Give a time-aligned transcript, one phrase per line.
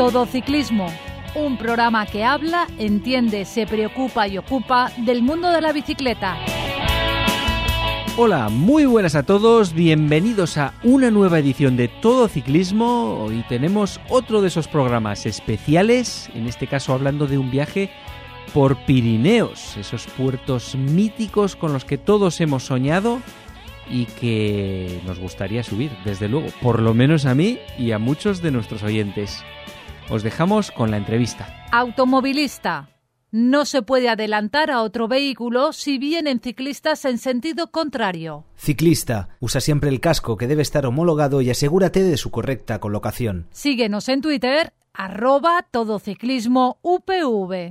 [0.00, 0.86] Todo Ciclismo,
[1.34, 6.38] un programa que habla, entiende, se preocupa y ocupa del mundo de la bicicleta.
[8.16, 13.24] Hola, muy buenas a todos, bienvenidos a una nueva edición de Todo Ciclismo.
[13.24, 17.90] Hoy tenemos otro de esos programas especiales, en este caso hablando de un viaje
[18.54, 23.20] por Pirineos, esos puertos míticos con los que todos hemos soñado
[23.86, 28.40] y que nos gustaría subir, desde luego, por lo menos a mí y a muchos
[28.40, 29.44] de nuestros oyentes.
[30.10, 31.46] Os dejamos con la entrevista.
[31.70, 32.88] Automovilista.
[33.30, 38.44] No se puede adelantar a otro vehículo si vienen ciclistas en sentido contrario.
[38.56, 39.28] Ciclista.
[39.38, 43.46] Usa siempre el casco que debe estar homologado y asegúrate de su correcta colocación.
[43.52, 47.70] Síguenos en Twitter, arroba todociclismo UPV.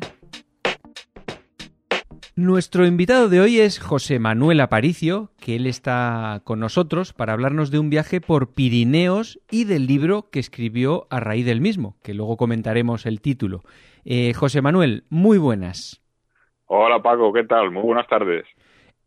[2.41, 7.70] Nuestro invitado de hoy es José Manuel Aparicio, que él está con nosotros para hablarnos
[7.70, 12.13] de un viaje por Pirineos y del libro que escribió a raíz del mismo, que
[12.13, 13.63] luego comentaremos el título.
[14.05, 16.01] Eh, José Manuel, muy buenas.
[16.67, 17.71] Hola Paco, ¿qué tal?
[17.71, 18.45] Muy buenas tardes.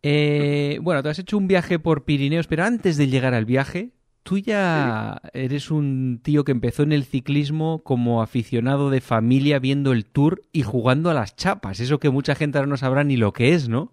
[0.03, 3.93] Eh, bueno, te has hecho un viaje por Pirineos, pero antes de llegar al viaje,
[4.23, 9.93] Tú ya eres un tío que empezó en el ciclismo como aficionado de familia viendo
[9.93, 13.17] el tour y jugando a las chapas, eso que mucha gente ahora no sabrá ni
[13.17, 13.91] lo que es, ¿no?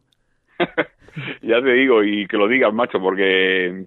[1.42, 3.86] ya te digo, y que lo digas, macho, porque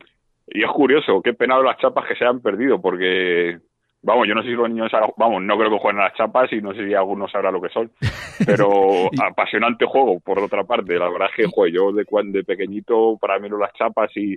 [0.48, 3.58] y es curioso, qué penado las chapas que se han perdido, porque
[4.02, 6.52] vamos, yo no sé si los niños, vamos, no creo que jueguen a las chapas
[6.52, 7.90] y no sé si alguno sabrá lo que son,
[8.46, 13.38] pero apasionante juego, por otra parte, la verdad es que, yo de, de pequeñito, para
[13.38, 14.36] mí las chapas y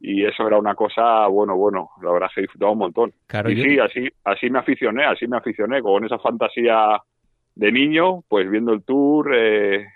[0.00, 3.12] y eso era una cosa, bueno, bueno, la verdad que he disfrutado un montón.
[3.48, 7.00] y sí, así, así me aficioné, así me aficioné, con esa fantasía
[7.54, 9.86] de niño, pues viendo el tour eh,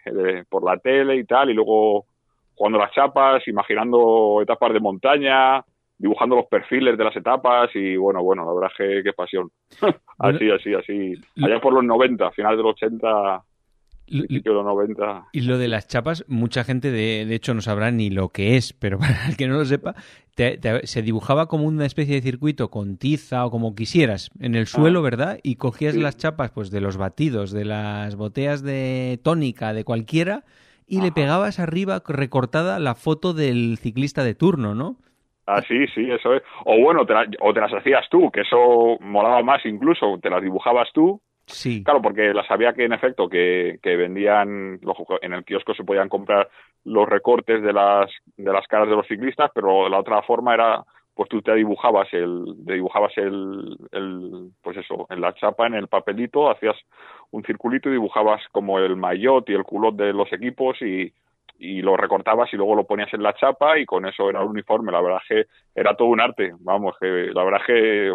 [0.48, 2.06] por la tele y tal, y luego
[2.55, 5.65] jugando las chapas, imaginando etapas de montaña,
[5.97, 9.51] dibujando los perfiles de las etapas y bueno, bueno, la verdad que qué pasión.
[10.19, 11.15] así, así, así.
[11.43, 13.43] Allá por los 90, final de los 80,
[14.11, 18.56] y lo de las chapas, mucha gente de, de, hecho no sabrá ni lo que
[18.56, 19.94] es, pero para el que no lo sepa,
[20.84, 25.00] se dibujaba como una especie de circuito con tiza o como quisieras en el suelo,
[25.00, 25.03] ah.
[25.03, 25.38] ¿verdad?
[25.43, 30.44] Y cogías las chapas pues de los batidos, de las botellas de tónica, de cualquiera,
[30.87, 34.97] y le pegabas arriba recortada la foto del ciclista de turno, ¿no?
[35.47, 36.42] Ah, sí, sí, eso es.
[36.65, 40.88] O bueno, o te las hacías tú, que eso molaba más incluso, te las dibujabas
[40.92, 41.84] tú Sí.
[41.84, 44.81] Claro, porque la sabía que en efecto que, que vendían,
[45.22, 46.49] en el kiosco se podían comprar
[46.84, 50.84] los recortes de las, de las caras de los ciclistas, pero la otra forma era,
[51.15, 55.89] pues tú te dibujabas el, dibujabas el, el, pues eso, en la chapa, en el
[55.89, 56.77] papelito, hacías
[57.31, 61.12] un circulito y dibujabas como el maillot y el culot de los equipos y,
[61.60, 64.49] y lo recortabas y luego lo ponías en la chapa y con eso era el
[64.49, 64.91] uniforme.
[64.91, 68.10] La verdad que era todo un arte, vamos, que la verdad que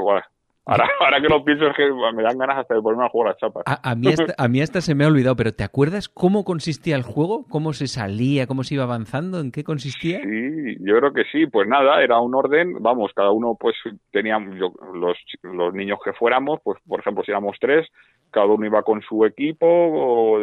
[0.66, 1.84] Ahora, ahora que lo pienso es que
[2.16, 3.64] me dan ganas hasta de ponerme a jugar a chapas.
[3.66, 6.44] A, a, mí esta, a mí hasta se me ha olvidado, pero ¿te acuerdas cómo
[6.44, 7.46] consistía el juego?
[7.50, 8.48] ¿Cómo se salía?
[8.48, 9.40] ¿Cómo se iba avanzando?
[9.40, 10.20] ¿En qué consistía?
[10.22, 11.46] Sí, yo creo que sí.
[11.48, 13.76] Pues nada, era un orden, vamos, cada uno pues
[14.12, 14.56] teníamos,
[14.94, 17.88] los, los niños que fuéramos, pues por ejemplo si éramos tres,
[18.32, 20.40] cada uno iba con su equipo, o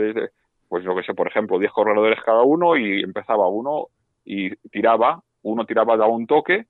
[0.69, 3.89] pues yo que sé, por ejemplo, diez corredores cada uno y empezaba uno
[4.25, 6.65] y tiraba, uno tiraba, daba un toque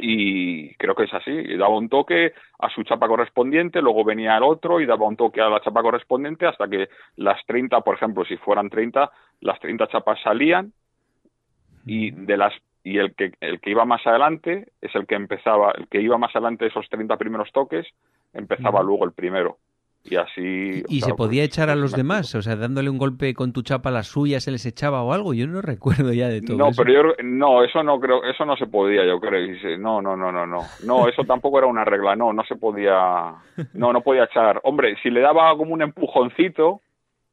[0.00, 4.42] y creo que es así, daba un toque a su chapa correspondiente, luego venía el
[4.42, 8.24] otro y daba un toque a la chapa correspondiente hasta que las 30, por ejemplo,
[8.24, 9.10] si fueran 30,
[9.40, 10.72] las 30 chapas salían
[11.86, 12.54] y de las
[12.84, 16.16] y el que el que iba más adelante es el que empezaba, el que iba
[16.16, 17.86] más adelante de esos 30 primeros toques
[18.32, 19.58] empezaba luego el primero.
[20.04, 20.82] Y así.
[20.88, 22.34] ¿Y, se podía pues, echar a los demás?
[22.34, 25.12] O sea, dándole un golpe con tu chapa a las suyas, ¿se les echaba o
[25.12, 25.34] algo?
[25.34, 26.82] Yo no recuerdo ya de todo no, eso.
[26.82, 29.78] pero yo, no, eso no creo, eso no se podía, yo creo.
[29.78, 30.62] No, no, no, no, no.
[30.84, 33.34] No, eso tampoco era una regla, no, no se podía.
[33.74, 34.60] No, no podía echar.
[34.64, 36.80] Hombre, si le daba como un empujoncito,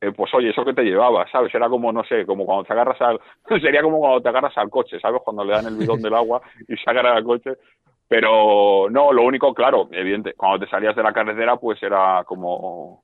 [0.02, 1.54] eh, pues oye, eso que te llevaba, ¿sabes?
[1.56, 3.20] Era como, no sé, como cuando te agarras al.
[3.62, 5.22] Sería como cuando te agarras al coche, ¿sabes?
[5.24, 7.52] Cuando le dan el bidón del agua y se agarra al coche.
[8.08, 13.04] Pero no, lo único, claro, evidente, cuando te salías de la carretera, pues era como,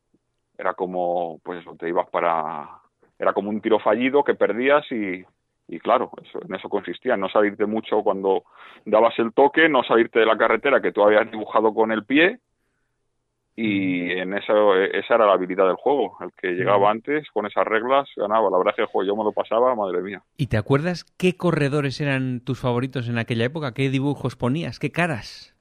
[0.58, 2.70] era como, pues eso, te ibas para,
[3.18, 5.24] era como un tiro fallido que perdías y,
[5.68, 8.44] y claro, eso, en eso consistía, no salirte mucho cuando
[8.86, 12.40] dabas el toque, no salirte de la carretera que tú habías dibujado con el pie
[13.56, 17.66] y en eso esa era la habilidad del juego el que llegaba antes con esas
[17.66, 18.50] reglas ganaba.
[18.50, 20.22] La verdad es que el juego yo me lo pasaba madre mía.
[20.38, 24.92] Y te acuerdas qué corredores eran tus favoritos en aquella época qué dibujos ponías qué
[24.92, 25.56] caras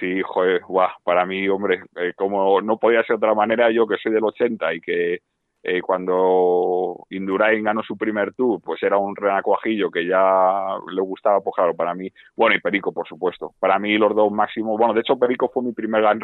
[0.00, 3.86] sí joder guau, para mí hombre eh, como no podía ser de otra manera yo
[3.86, 5.20] que soy del 80 y que
[5.68, 11.40] eh, cuando Indurain ganó su primer tour, pues era un renacuajillo que ya le gustaba,
[11.40, 13.52] pues claro, para mí, bueno, y Perico, por supuesto.
[13.58, 16.20] Para mí los dos máximos, bueno, de hecho Perico fue mi primer gran,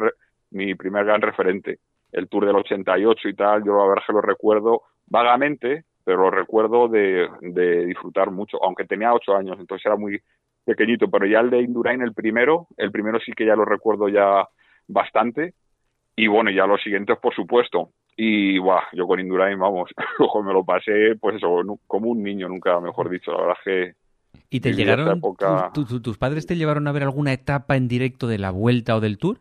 [0.53, 1.79] mi primer gran referente.
[2.13, 6.31] El Tour del 88 y tal, yo la verdad que lo recuerdo vagamente, pero lo
[6.31, 10.21] recuerdo de, de disfrutar mucho, aunque tenía ocho años, entonces era muy
[10.65, 14.09] pequeñito, pero ya el de Indurain, el primero, el primero sí que ya lo recuerdo
[14.09, 14.47] ya
[14.89, 15.55] bastante,
[16.17, 17.91] y bueno, ya los siguientes, por supuesto.
[18.17, 22.49] Y buah, yo con Indurain, vamos, ojo, me lo pasé, pues eso, como un niño,
[22.49, 23.33] nunca mejor dicho.
[23.33, 23.95] La verdad es que.
[24.51, 25.21] ¿Y te llegaron,
[25.73, 29.19] tus padres te llevaron a ver alguna etapa en directo de la vuelta o del
[29.19, 29.39] tour?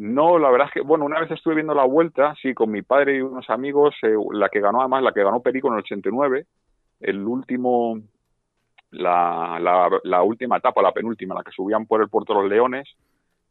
[0.00, 2.80] No, la verdad es que, bueno, una vez estuve viendo la vuelta, sí, con mi
[2.80, 5.80] padre y unos amigos, eh, la que ganó además, la que ganó Perico en el
[5.80, 6.46] 89,
[7.00, 8.00] el último,
[8.92, 9.58] la,
[10.02, 12.88] la, última etapa, la penúltima, la que subían por el Puerto de los Leones,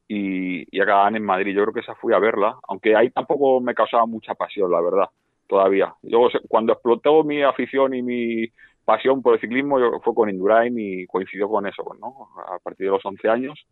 [0.07, 1.55] y, y acababan en Madrid.
[1.55, 4.81] Yo creo que esa fui a verla, aunque ahí tampoco me causaba mucha pasión, la
[4.81, 5.09] verdad,
[5.45, 5.93] todavía.
[6.01, 8.47] Luego, cuando explotó mi afición y mi
[8.85, 12.29] pasión por el ciclismo, yo, fue con Indurain y coincidió con eso, ¿no?
[12.47, 13.67] A partir de los 11 años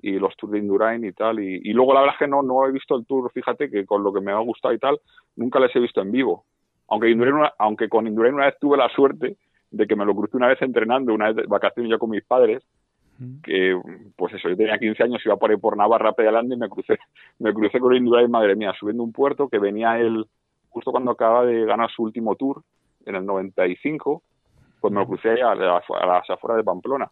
[0.00, 1.40] y los tours de Indurain y tal.
[1.40, 3.84] Y, y, luego la verdad es que no, no he visto el tour, fíjate que
[3.86, 5.00] con lo que me ha gustado y tal,
[5.36, 6.44] nunca les he visto en vivo.
[6.88, 9.36] Aunque, Indurain aunque con Indurain una vez tuve la suerte
[9.70, 12.24] de que me lo crucé una vez entrenando, una vez de vacaciones yo con mis
[12.24, 12.62] padres,
[13.42, 13.76] que
[14.16, 16.98] pues eso, yo tenía 15 años, iba por ahí por Navarra pedalando y me crucé,
[17.40, 20.26] me crucé con Indurain, madre mía, subiendo un puerto que venía él
[20.68, 22.62] justo cuando acaba de ganar su último tour,
[23.04, 24.22] en el 95,
[24.80, 27.10] pues me lo crucé a, las afueras de Pamplona.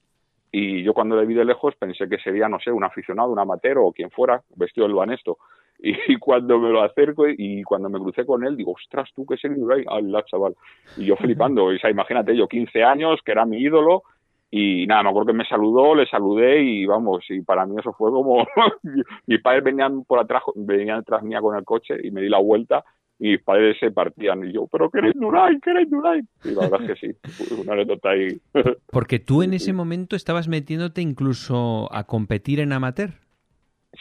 [0.58, 3.38] Y yo cuando le vi de lejos pensé que sería, no sé, un aficionado, un
[3.38, 5.36] amateur o quien fuera, vestido del banesto.
[5.78, 9.44] Y cuando me lo acerco y cuando me crucé con él, digo, ostras, tú es
[9.44, 10.56] el Indurain, ala, chaval.
[10.96, 14.04] Y yo flipando, o sea, imagínate, yo 15 años, que era mi ídolo,
[14.50, 17.92] y nada, me acuerdo que me saludó, le saludé y vamos, y para mí eso
[17.92, 18.46] fue como,
[19.26, 22.38] mis padres venían por atrás, venían detrás mía con el coche y me di la
[22.38, 22.82] vuelta
[23.18, 25.58] y mis padres se partían y yo, pero ¿qué Duray?
[25.60, 26.20] ¿Qué Duray?
[26.44, 28.28] Y la verdad es que sí, una anécdota ahí.
[28.92, 33.10] Porque tú en ese momento estabas metiéndote incluso a competir en amateur.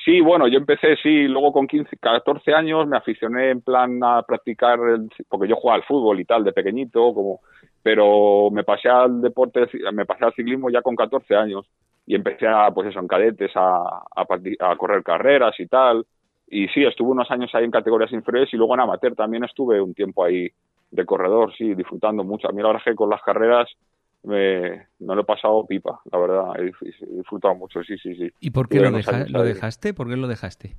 [0.04, 4.22] Sí, bueno, yo empecé, sí, luego con 15, 14 años me aficioné en plan a
[4.24, 4.78] practicar,
[5.30, 7.40] porque yo jugaba al fútbol y tal de pequeñito, como
[7.82, 11.68] pero me pasé al deporte, me pasé al ciclismo ya con 14 años
[12.08, 16.04] y empecé a, pues eso, en cadetes a, a, correr carreras y tal.
[16.48, 19.82] Y sí, estuve unos años ahí en categorías inferiores y luego en amateur también estuve
[19.82, 20.50] un tiempo ahí
[20.92, 22.48] de corredor, sí, disfrutando mucho.
[22.48, 23.70] A mí la verdad es que con las carreras
[24.24, 26.72] me, no lo he pasado pipa, la verdad, he,
[27.16, 28.32] disfrutado mucho, sí, sí, sí.
[28.40, 29.94] ¿Y por qué lo, lo dejaste?
[29.94, 30.76] ¿Por qué lo dejaste?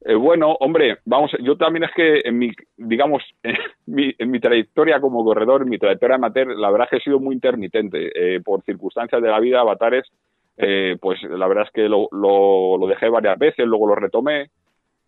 [0.00, 3.56] Eh, bueno, hombre, vamos, yo también es que en mi, digamos, en
[3.86, 7.04] mi, en mi, trayectoria como corredor, en mi trayectoria amateur, la verdad es que he
[7.04, 8.10] sido muy intermitente.
[8.14, 10.06] Eh, por circunstancias de la vida, avatares,
[10.56, 14.50] eh, pues la verdad es que lo, lo, lo, dejé varias veces, luego lo retomé.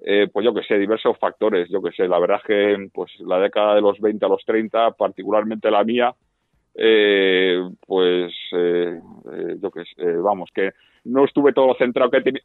[0.02, 3.12] Eh, pues yo que sé, diversos factores, yo que sé, la verdad es que pues
[3.20, 6.14] la década de los 20 a los 30, particularmente la mía,
[6.74, 8.98] eh, pues eh,
[9.32, 10.70] eh, yo que sé, vamos, que
[11.04, 12.42] no estuve todo centrado que tenía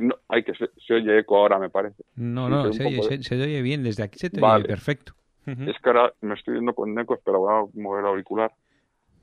[0.00, 2.02] no, ay, que se, oye eco ahora, me parece.
[2.16, 5.12] No, no, se, oye, se, oye, bien, desde aquí se te oye perfecto.
[5.44, 8.52] Es que ahora me estoy viendo con eco, pero voy a mover el auricular.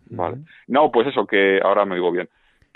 [0.09, 0.39] Vale.
[0.67, 2.29] No, pues eso, que ahora me digo bien.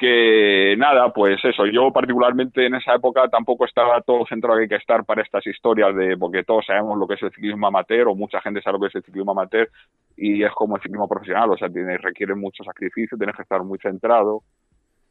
[0.04, 4.68] Que nada, pues eso, yo particularmente en esa época tampoco estaba todo centrado que hay
[4.68, 8.10] que estar para estas historias de, porque todos sabemos lo que es el ciclismo amateur,
[8.10, 9.70] o mucha gente sabe lo que es el ciclismo amateur,
[10.18, 13.64] y es como el ciclismo profesional, o sea, tiene, requiere mucho sacrificio, tienes que estar
[13.64, 14.42] muy centrado,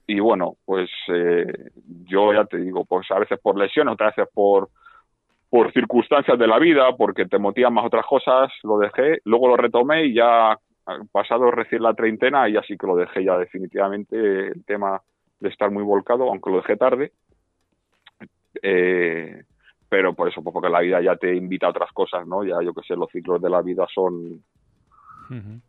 [0.07, 1.47] y bueno, pues eh,
[2.05, 4.69] yo ya te digo, pues a veces por lesión, otras veces por,
[5.49, 9.57] por circunstancias de la vida, porque te motivan más otras cosas, lo dejé, luego lo
[9.57, 10.59] retomé y ya
[11.11, 15.01] pasado recién la treintena y así que lo dejé ya definitivamente el tema
[15.41, 17.13] de estar muy volcado, aunque lo dejé tarde.
[18.63, 19.43] Eh,
[19.89, 22.45] pero por eso, pues porque la vida ya te invita a otras cosas, ¿no?
[22.45, 24.43] Ya yo que sé, los ciclos de la vida son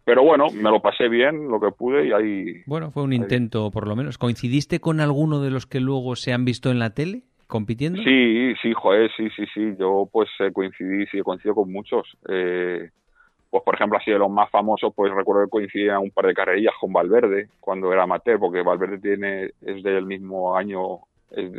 [0.04, 2.64] pero bueno, me lo pasé bien, lo que pude y ahí...
[2.66, 4.18] Bueno, fue un intento por lo menos.
[4.18, 8.02] ¿Coincidiste con alguno de los que luego se han visto en la tele compitiendo?
[8.04, 9.76] Sí, sí, joder, sí, sí, sí.
[9.80, 12.18] Yo pues eh, coincidí, sí, coincido con muchos.
[12.30, 12.90] Eh,
[13.54, 16.26] pues por ejemplo, así de los más famosos, pues recuerdo que coincidí en un par
[16.26, 21.02] de carrerillas con Valverde cuando era amateur, porque Valverde tiene es del mismo año,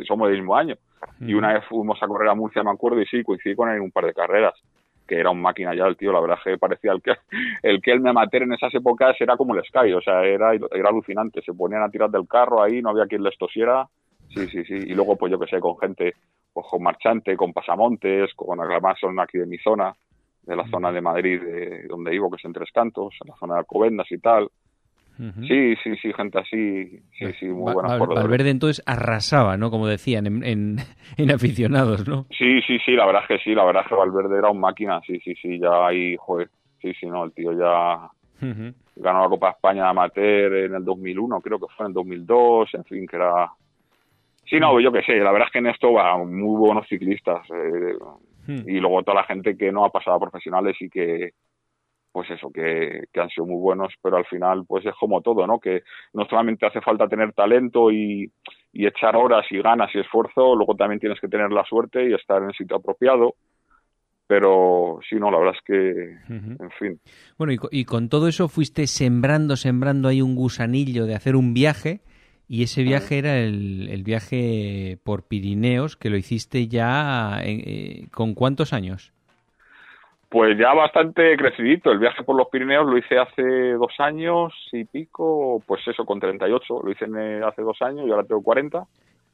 [0.05, 0.75] somos del mismo año.
[1.21, 3.77] Y una vez fuimos a correr a Murcia, me acuerdo, y sí, coincidí con él
[3.77, 4.55] en un par de carreras
[5.07, 7.13] que era un máquina ya el tío, la verdad que parecía el que
[7.63, 10.53] el que él me amater en esas épocas era como el Sky, o sea, era,
[10.53, 13.87] era alucinante, se ponían a tirar del carro ahí, no había quien les tosiera,
[14.33, 16.15] sí, sí, sí, y luego pues yo que sé, con gente,
[16.51, 19.95] pues con Marchante, con Pasamontes, con además son aquí de mi zona,
[20.45, 23.35] de la zona de Madrid de donde vivo, que es en Tres Cantos, en la
[23.37, 24.49] zona de Alcobendas y tal,
[25.47, 27.97] Sí, sí, sí, gente así, sí, sí, muy buena.
[27.97, 29.71] Valverde entonces arrasaba, ¿no?
[29.71, 30.43] Como decían, en,
[31.17, 32.25] en, aficionados, ¿no?
[32.37, 34.59] Sí, sí, sí, la verdad es que sí, la verdad es que Valverde era un
[34.59, 36.49] máquina, sí, sí, sí, ya ahí, joder,
[36.81, 38.09] sí, sí, no, el tío ya
[38.97, 42.83] ganó la Copa España Amateur en el 2001, creo que fue en el 2002, en
[42.83, 43.49] fin, que era
[44.47, 47.49] Sí, no, yo qué sé, la verdad es que en esto va muy buenos ciclistas
[47.49, 47.95] eh,
[48.47, 48.67] Hmm.
[48.67, 51.31] y luego toda la gente que no ha pasado a profesionales y que,
[52.11, 55.45] pues eso, que, que han sido muy buenos, pero al final pues es como todo,
[55.47, 55.59] ¿no?
[55.59, 55.83] Que
[56.13, 58.31] no solamente hace falta tener talento y,
[58.71, 62.13] y echar horas y ganas y esfuerzo, luego también tienes que tener la suerte y
[62.13, 63.35] estar en el sitio apropiado.
[64.27, 65.89] Pero sí, no, la verdad es que,
[66.29, 66.99] en fin.
[67.37, 71.53] Bueno, y, y con todo eso fuiste sembrando, sembrando ahí un gusanillo de hacer un
[71.53, 72.01] viaje.
[72.47, 78.07] Y ese viaje era el, el viaje por Pirineos, que lo hiciste ya eh, eh,
[78.11, 79.11] con cuántos años?
[80.29, 81.91] Pues ya bastante crecidito.
[81.91, 86.19] El viaje por los Pirineos lo hice hace dos años y pico, pues eso, con
[86.19, 86.81] 38.
[86.83, 88.85] Lo hice en, eh, hace dos años y ahora tengo 40.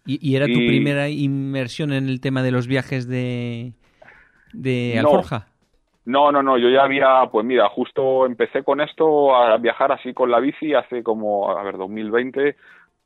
[0.06, 3.74] ¿Y, y era tu primera inmersión en el tema de los viajes de,
[4.53, 5.10] de No.
[5.10, 5.48] Alforja?
[6.03, 10.13] No, no, no, yo ya había, pues mira, justo empecé con esto a viajar así
[10.13, 12.56] con la bici hace como, a ver, 2020,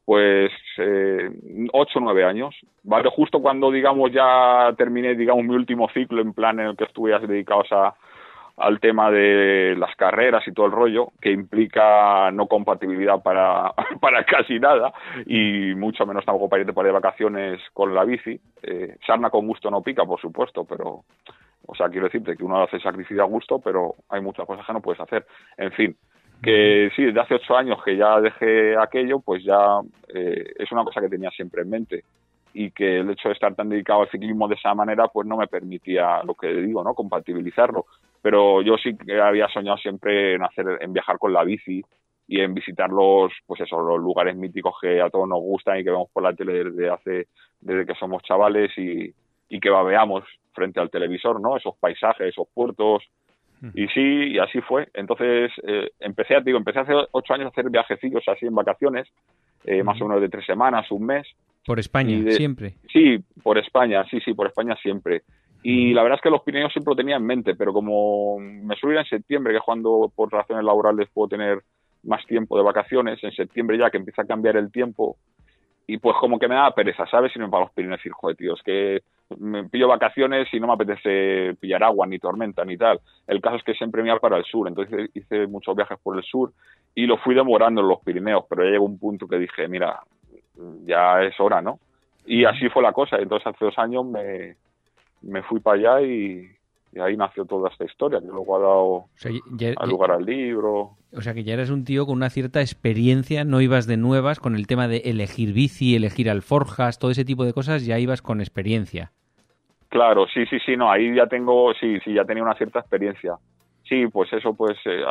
[0.05, 1.31] pues eh,
[1.74, 3.09] ocho o nueve años, ¿vale?
[3.09, 7.09] Justo cuando, digamos, ya terminé, digamos, mi último ciclo en plan en el que estuve
[7.09, 7.95] ya dedicados a,
[8.57, 14.24] al tema de las carreras y todo el rollo, que implica no compatibilidad para, para
[14.25, 14.93] casi nada
[15.25, 18.39] y mucho menos tampoco para irte para de vacaciones con la bici.
[18.62, 21.03] Eh, sarna con gusto no pica, por supuesto, pero,
[21.65, 24.74] o sea, quiero decirte que uno hace sacrificio a gusto, pero hay muchas cosas que
[24.74, 25.25] no puedes hacer.
[25.57, 25.97] En fin,
[26.42, 29.82] que sí, desde hace ocho años que ya dejé aquello, pues ya
[30.13, 32.04] eh, es una cosa que tenía siempre en mente.
[32.54, 35.36] Y que el hecho de estar tan dedicado al ciclismo de esa manera pues no
[35.36, 37.86] me permitía lo que digo no compatibilizarlo.
[38.22, 41.84] Pero yo sí que había soñado siempre en hacer en viajar con la bici
[42.27, 45.84] y en visitar los pues eso los lugares míticos que a todos nos gustan y
[45.84, 47.27] que vemos por la tele desde hace
[47.60, 49.13] desde que somos chavales y,
[49.50, 50.24] y que veamos
[50.54, 53.04] frente al televisor no esos paisajes esos puertos
[53.74, 54.01] y sí,
[54.33, 54.88] y así fue.
[54.93, 59.07] Entonces, eh, empecé, digo, empecé hace ocho años a hacer viajecillos así en vacaciones,
[59.63, 61.25] eh, más o menos de tres semanas, un mes.
[61.65, 62.75] Por España, Y de- siempre.
[62.91, 65.24] Sí, por España, sí, sí, por España siempre.
[65.63, 68.75] Y la verdad es que los Pirineos siempre lo tenía en mente, pero como me
[68.75, 71.59] suelo ir en septiembre, que es cuando por razones laborales puedo tener
[72.03, 75.17] más tiempo de vacaciones, en septiembre ya que empieza a cambiar el tiempo,
[75.88, 77.35] y pues como que me da pereza, ¿sabes?
[77.35, 79.01] Irme para los Pirineos y joder, tío, es que
[79.39, 83.00] me pillo vacaciones y no me apetece pillar agua, ni tormenta, ni tal.
[83.27, 86.17] El caso es que siempre me iba para el sur, entonces hice muchos viajes por
[86.17, 86.51] el sur
[86.94, 90.00] y lo fui demorando en los Pirineos, pero ya llegó un punto que dije, mira,
[90.86, 91.79] ya es hora, ¿no?
[92.25, 93.17] Y así fue la cosa.
[93.17, 94.55] Entonces hace dos años me,
[95.22, 96.48] me fui para allá y,
[96.95, 100.25] y ahí nació toda esta historia, que luego ha dado O sea, ya- lugar al
[100.25, 100.91] libro.
[101.15, 104.39] o sea, que ya eres un tío con una cierta experiencia, no ibas de nuevas
[104.39, 108.21] con el tema de elegir bici, elegir alforjas, todo ese tipo de cosas, ya ibas
[108.21, 109.11] con experiencia.
[109.89, 113.35] Claro, sí, sí, sí, no, ahí ya tengo, sí, sí, ya tenía una cierta experiencia.
[113.87, 115.03] Sí, pues eso, pues eh,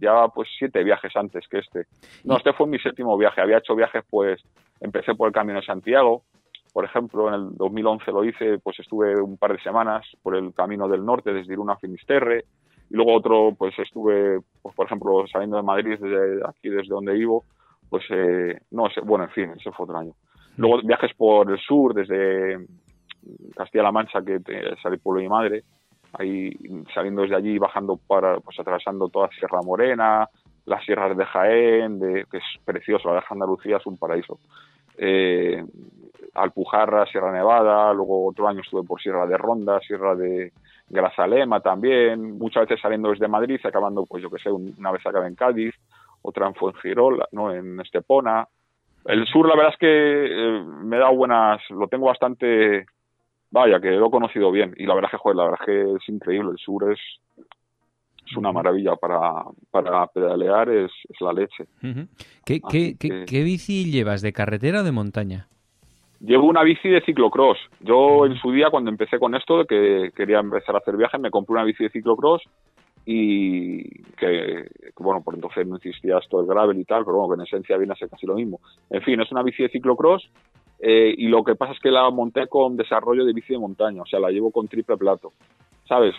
[0.00, 1.84] ya pues siete viajes antes que este.
[2.24, 3.40] No, este fue mi séptimo viaje.
[3.40, 4.42] Había hecho viajes, pues
[4.80, 6.24] empecé por el Camino de Santiago,
[6.72, 10.52] por ejemplo, en el 2011 lo hice, pues estuve un par de semanas por el
[10.54, 12.44] Camino del Norte desde Irún a Finisterre
[12.90, 17.12] y luego otro, pues estuve, pues por ejemplo, saliendo de Madrid desde aquí, desde donde
[17.12, 17.44] vivo,
[17.88, 20.12] pues eh, no sé, bueno, en fin, ese fue otro año.
[20.56, 22.58] Luego viajes por el sur, desde
[23.54, 24.40] Castilla-La Mancha, que
[24.82, 25.64] salí pueblo de mi madre,
[26.14, 26.50] ahí
[26.94, 30.28] saliendo desde allí, bajando para, pues atravesando toda Sierra Morena,
[30.64, 34.38] las sierras de Jaén, de, que es precioso, la de Andalucía es un paraíso.
[34.96, 35.64] Eh,
[36.34, 40.52] Alpujarra, Sierra Nevada, luego otro año estuve por Sierra de Ronda, Sierra de
[40.88, 45.04] Grazalema también, muchas veces saliendo desde Madrid, acabando, pues yo que sé, un- una vez
[45.06, 45.74] acabé en Cádiz,
[46.22, 48.46] otra en Fuengirola, no, en Estepona.
[49.04, 52.86] El sur, la verdad es que eh, me da buenas, lo tengo bastante,
[53.50, 54.74] vaya, que lo he conocido bien.
[54.76, 56.50] Y la verdad es que, joder, la verdad es que es increíble.
[56.52, 56.98] El sur es,
[58.26, 59.20] es una maravilla para,
[59.70, 61.64] para pedalear, es, es la leche.
[62.44, 62.60] ¿Qué, qué,
[62.98, 65.48] qué- que- qué bici llevas, de carretera o de montaña?
[66.20, 67.58] Llevo una bici de ciclocross.
[67.80, 71.20] Yo en su día, cuando empecé con esto, de que quería empezar a hacer viajes,
[71.20, 72.42] me compré una bici de ciclocross
[73.06, 73.82] y
[74.16, 77.40] que, que, bueno, por entonces no existía esto del gravel y tal, pero bueno, que
[77.40, 78.60] en esencia viene a ser casi lo mismo.
[78.90, 80.28] En fin, es una bici de ciclocross
[80.80, 84.02] eh, y lo que pasa es que la monté con desarrollo de bici de montaña,
[84.02, 85.32] o sea, la llevo con triple plato,
[85.88, 86.14] ¿sabes?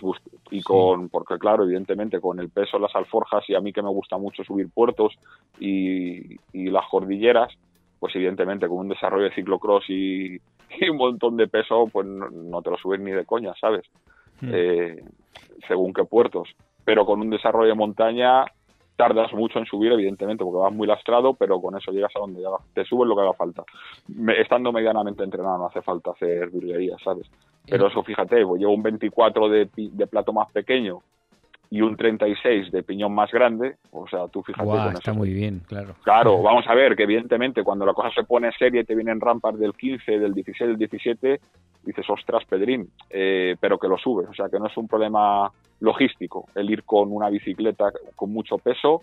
[0.50, 3.88] Y con, porque claro, evidentemente, con el peso las alforjas y a mí que me
[3.88, 5.14] gusta mucho subir puertos
[5.58, 7.56] y, y las cordilleras,
[8.00, 10.34] pues evidentemente con un desarrollo de ciclocross y,
[10.80, 13.82] y un montón de peso, pues no, no te lo subes ni de coña, ¿sabes?
[14.40, 14.50] Mm.
[14.52, 15.04] Eh,
[15.68, 16.48] según qué puertos.
[16.84, 18.44] Pero con un desarrollo de montaña
[18.96, 22.42] tardas mucho en subir, evidentemente, porque vas muy lastrado, pero con eso llegas a donde
[22.74, 23.62] te subes lo que haga falta.
[24.08, 27.30] Me- estando medianamente entrenado no hace falta hacer virguerías, ¿sabes?
[27.66, 31.00] Pero eso, fíjate, pues llevo un 24 de, de plato más pequeño
[31.70, 35.14] y un 36 de piñón más grande, o sea, tú fíjate con está eso.
[35.14, 35.94] muy bien, claro.
[36.02, 39.20] Claro, vamos a ver que evidentemente cuando la cosa se pone seria y te vienen
[39.20, 41.40] rampas del 15, del 16, del 17,
[41.84, 44.28] dices, ostras, Pedrín, eh, pero que lo subes.
[44.28, 48.58] O sea, que no es un problema logístico el ir con una bicicleta con mucho
[48.58, 49.02] peso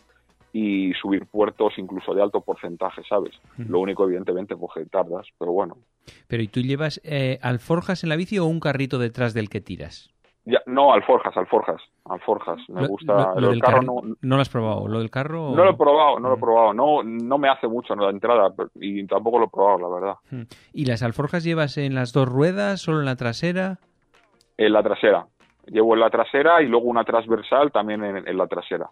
[0.51, 3.33] y subir puertos incluso de alto porcentaje, ¿sabes?
[3.57, 5.77] Lo único, evidentemente, pues que tardas, pero bueno.
[6.27, 9.61] Pero ¿y tú llevas eh, alforjas en la bici o un carrito detrás del que
[9.61, 10.09] tiras?
[10.49, 12.57] Ya, no, alforjas, alforjas, alforjas.
[12.69, 13.13] Me Lo- gusta.
[13.13, 14.87] lo- Lo, lo del del carro no, ¿No lo has probado?
[14.87, 15.51] ¿Lo del carro?
[15.53, 16.41] no lo he probado, no lo he Mm.
[16.41, 16.73] probado.
[16.73, 20.15] No, no me hace mucho en la entrada y tampoco lo he probado, la verdad.
[20.31, 20.43] Mm.
[20.73, 23.79] ¿Y las alforjas llevas en las dos ruedas, solo en la trasera?
[24.55, 25.27] En la trasera.
[25.65, 28.89] Llevo en la trasera y luego una transversal también en, en la trasera.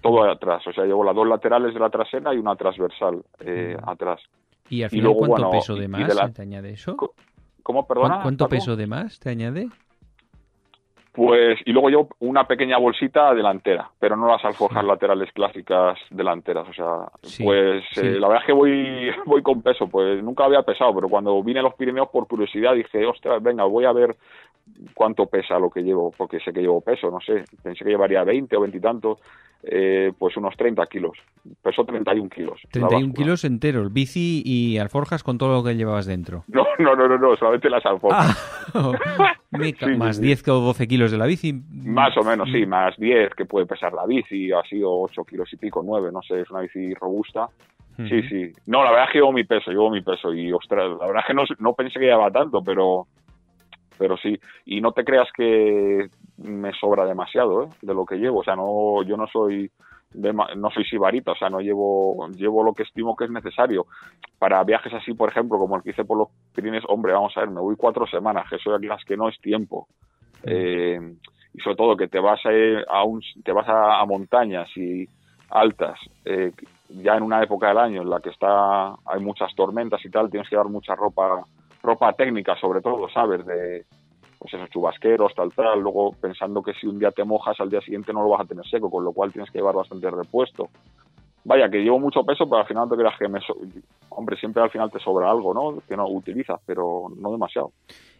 [0.00, 0.66] Todo atrás.
[0.66, 3.88] O sea, llevo las dos laterales de la trasera y una transversal eh, Mm.
[3.90, 4.22] atrás.
[4.70, 6.96] ¿Y al Y final luego, cuánto bueno, peso de más de la- te añade eso?
[6.96, 7.12] ¿Cómo,
[7.62, 8.22] ¿Cuán- perdona?
[8.22, 9.68] ¿Cuánto peso de más te añade?
[11.18, 16.68] Pues, y luego llevo una pequeña bolsita delantera, pero no las alforjas laterales clásicas delanteras.
[16.68, 18.02] O sea, Sí, pues sí.
[18.06, 21.42] eh, la verdad es que voy, voy con peso, pues nunca había pesado, pero cuando
[21.42, 24.14] vine a los Pirineos por curiosidad dije, ostras, venga, voy a ver
[24.94, 28.22] cuánto pesa lo que llevo, porque sé que llevo peso, no sé, pensé que llevaría
[28.22, 29.18] 20 o 20 y tantos,
[29.62, 31.18] eh, pues unos 30 kilos,
[31.62, 32.60] peso 31 kilos.
[32.64, 33.14] la 31 báscula.
[33.24, 36.44] kilos enteros, bici y alforjas con todo lo que llevabas dentro.
[36.58, 38.70] No, no, no, no, no, solamente las alforjas.
[38.74, 38.92] Ah,
[39.50, 40.22] Sí, más sí.
[40.22, 41.52] 10 o 12 kilos de la bici.
[41.70, 45.52] Más o menos, sí, más 10 que puede pesar la bici, así o 8 kilos
[45.52, 47.48] y pico, 9, no sé, es una bici robusta.
[47.96, 48.52] Sí, sí.
[48.66, 51.22] No, la verdad es que llevo mi peso, llevo mi peso y, ostras, la verdad
[51.22, 53.08] es que no, no pensé que llevaba tanto, pero
[53.98, 54.38] pero sí.
[54.64, 56.08] Y no te creas que
[56.38, 57.68] me sobra demasiado ¿eh?
[57.82, 58.40] de lo que llevo.
[58.40, 59.70] O sea, no yo no soy
[60.12, 63.86] de no soy sibarita, o sea, no llevo llevo lo que estimo que es necesario.
[64.38, 67.40] Para viajes así, por ejemplo, como el que hice por los Pirineos, hombre, vamos a
[67.40, 69.86] ver, me voy cuatro semanas, que de las que no es tiempo.
[70.44, 70.98] Eh,
[71.54, 72.50] y sobre todo que te vas a,
[72.90, 75.06] a un, te vas a, a montañas y
[75.50, 76.52] altas, eh,
[76.88, 80.30] ya en una época del año en la que está hay muchas tormentas y tal,
[80.30, 81.42] tienes que llevar mucha ropa
[81.82, 83.44] ropa técnica sobre todo, ¿sabes?
[83.46, 83.84] De
[84.38, 87.80] pues esos chubasqueros, tal, tal, luego pensando que si un día te mojas al día
[87.80, 90.68] siguiente no lo vas a tener seco, con lo cual tienes que llevar bastante repuesto.
[91.44, 93.40] Vaya, que llevo mucho peso, pero al final no te creas que me...
[93.40, 93.56] so-
[94.10, 95.80] Hombre, siempre al final te sobra algo, ¿no?
[95.88, 97.72] Que no utilizas, pero no demasiado.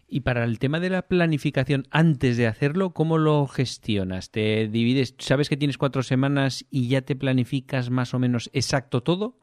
[0.07, 4.31] Y para el tema de la planificación antes de hacerlo, ¿cómo lo gestionas?
[4.31, 5.15] ¿Te divides?
[5.19, 9.35] ¿Sabes que tienes cuatro semanas y ya te planificas más o menos exacto todo?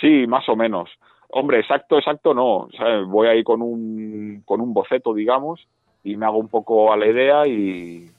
[0.00, 0.88] Sí, más o menos.
[1.32, 2.68] Hombre, exacto, exacto no.
[3.06, 5.66] Voy ahí con un, con un boceto, digamos,
[6.02, 8.10] y me hago un poco a la idea y,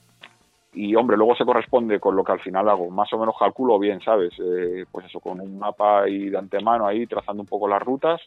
[0.72, 2.90] y, hombre, luego se corresponde con lo que al final hago.
[2.90, 4.32] Más o menos calculo bien, ¿sabes?
[4.38, 8.20] Eh, pues eso, con un mapa ahí de antemano ahí, trazando un poco las rutas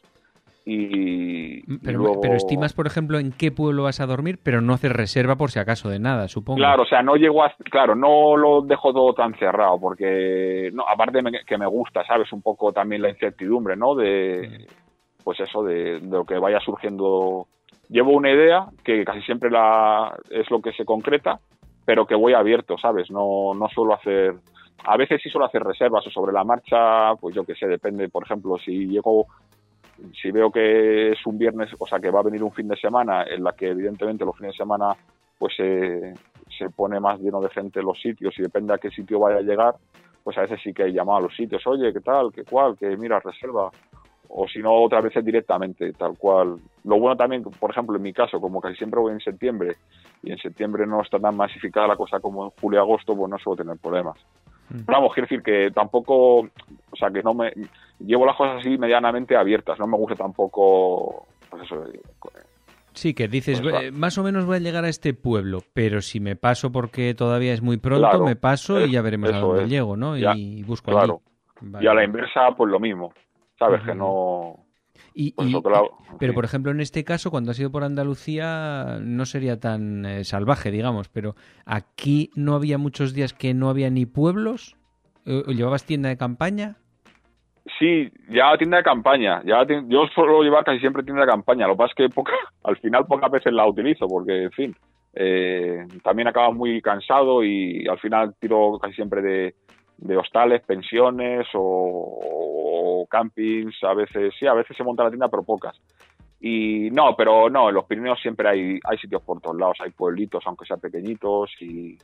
[0.65, 2.21] y, y Pero, luego...
[2.21, 5.51] pero estimas, por ejemplo, en qué pueblo vas a dormir, pero no haces reserva por
[5.51, 6.58] si acaso de nada, supongo.
[6.58, 7.54] Claro, o sea, no llego a...
[7.71, 12.34] Claro, no lo dejo todo tan cerrado porque, no, aparte me- que me gusta, ¿sabes?
[12.34, 13.93] Un poco también la incertidumbre, ¿no?
[13.95, 14.65] De,
[15.23, 17.47] pues eso, de, de lo que vaya surgiendo.
[17.89, 21.39] Llevo una idea que casi siempre la es lo que se concreta,
[21.86, 23.12] pero que voy abierto, ¿sabes?
[23.12, 24.34] No, no suelo hacer...
[24.88, 28.10] A veces sí suelo hacer reservas o sobre la marcha, pues yo qué sé, depende,
[28.10, 29.25] por ejemplo, si llego
[30.22, 32.78] si veo que es un viernes, o sea, que va a venir un fin de
[32.78, 34.96] semana en la que evidentemente los fines de semana
[35.38, 36.14] pues eh,
[36.58, 39.40] se pone más lleno de gente en los sitios y depende a qué sitio vaya
[39.40, 39.76] a llegar,
[40.24, 42.32] pues a veces sí que he llamado a los sitios, oye, ¿qué tal?
[42.34, 42.78] ¿Qué cual?
[42.78, 43.70] Que mira, reserva.
[44.28, 46.58] O si no, otras veces directamente, tal cual.
[46.84, 49.76] Lo bueno también, por ejemplo, en mi caso, como casi siempre voy en septiembre
[50.24, 53.30] y en septiembre no está tan masificada la cosa como en julio y agosto, pues
[53.30, 54.18] no suelo tener problemas.
[54.69, 54.80] Mm.
[54.86, 57.51] Pero vamos, quiero decir que tampoco, o sea, que no me
[57.99, 61.99] llevo las cosas así medianamente abiertas, no me gusta tampoco, pues eso, eh,
[62.93, 63.84] Sí, que dices, Pues va.
[63.84, 67.13] "Eh, más o menos voy a llegar a este pueblo, pero si me paso porque
[67.13, 69.69] todavía es muy pronto, Claro, me paso y ya veremos a dónde es.
[69.69, 70.15] llego, ¿no?
[70.17, 71.21] Ya, y busco claro.
[71.62, 71.84] allí.
[71.84, 73.13] y a la inversa, pues lo mismo,
[73.60, 73.82] ¿sabes?
[73.84, 74.64] Que no,
[75.17, 76.36] Y, pues y- claro, pero sí.
[76.36, 80.71] por ejemplo, en este caso, cuando has ido por Andalucía, no sería tan eh, salvaje,
[80.71, 84.75] digamos, pero aquí no había muchos días que no había ni pueblos.
[85.25, 86.75] Eh, ¿Llevabas tienda de campaña?
[87.80, 89.41] Sí, ya tienda de campaña.
[89.45, 91.65] Ya yo suelo llevar casi siempre tienda de campaña.
[91.65, 94.75] Lo que pasa es que poca, al final pocas veces la utilizo porque, en fin,
[95.13, 99.56] eh, también acabo muy cansado y al final tiro casi siempre de,
[99.98, 103.76] de hostales, pensiones o, o campings.
[103.84, 105.80] A veces, sí, a veces se monta la tienda, pero pocas.
[106.40, 109.78] Y no, pero no, en los Pirineos siempre hay, hay sitios por todos lados.
[109.80, 111.98] Hay pueblitos, aunque sean pequeñitos y,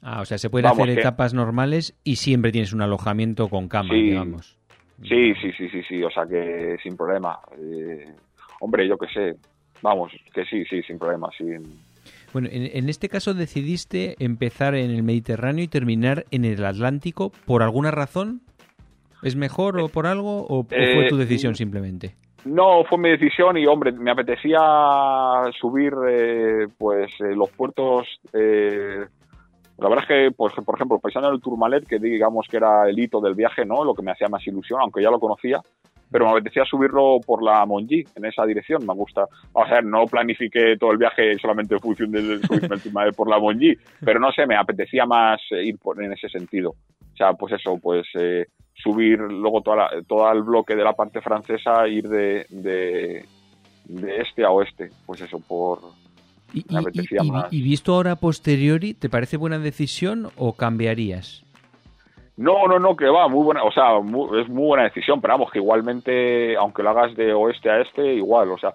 [0.00, 3.48] Ah, o sea, se pueden Vamos, hacer que- etapas normales y siempre tienes un alojamiento
[3.48, 4.00] con cama, Sí.
[4.02, 4.56] digamos.
[5.02, 7.38] Sí, sí, sí, sí, sí, o sea que sin problema.
[7.60, 8.06] Eh,
[8.60, 9.36] hombre, yo qué sé,
[9.82, 11.80] vamos, que sí, sí, sin problema, sin...
[12.32, 17.62] Bueno, en, este caso decidiste empezar en el Mediterráneo y terminar en el Atlántico por
[17.62, 18.42] alguna razón.
[19.22, 22.14] ¿Es mejor o por algo o, fue tu decisión simplemente?
[22.44, 24.58] No, fue mi decisión y hombre, me apetecía
[25.58, 28.06] subir eh, pues eh, los puertos.
[28.32, 29.04] Eh,
[29.78, 32.98] la verdad es que, pues, por ejemplo, paisano del Tourmalet, que digamos que era el
[32.98, 33.84] hito del viaje, ¿no?
[33.84, 35.60] Lo que me hacía más ilusión, aunque ya lo conocía,
[36.10, 39.26] pero me apetecía subirlo por la Monji, en esa dirección, me gusta.
[39.52, 43.76] O sea, no planifiqué todo el viaje solamente en función de subirme por la Monji,
[44.04, 46.70] pero no sé, me apetecía más ir por, en ese sentido.
[46.70, 48.06] O sea, pues eso, pues
[48.82, 53.24] subir luego toda todo el bloque de la parte francesa, ir de, de,
[54.20, 54.90] este a oeste.
[55.06, 55.80] Pues eso, por...
[56.54, 56.64] Y,
[57.50, 61.44] y, visto ahora posteriori, ¿te parece buena decisión o cambiarías?
[62.38, 65.50] No, no, no, que va, muy buena, o sea, es muy buena decisión, pero vamos,
[65.50, 68.74] que igualmente, aunque lo hagas de oeste a este, igual, o sea,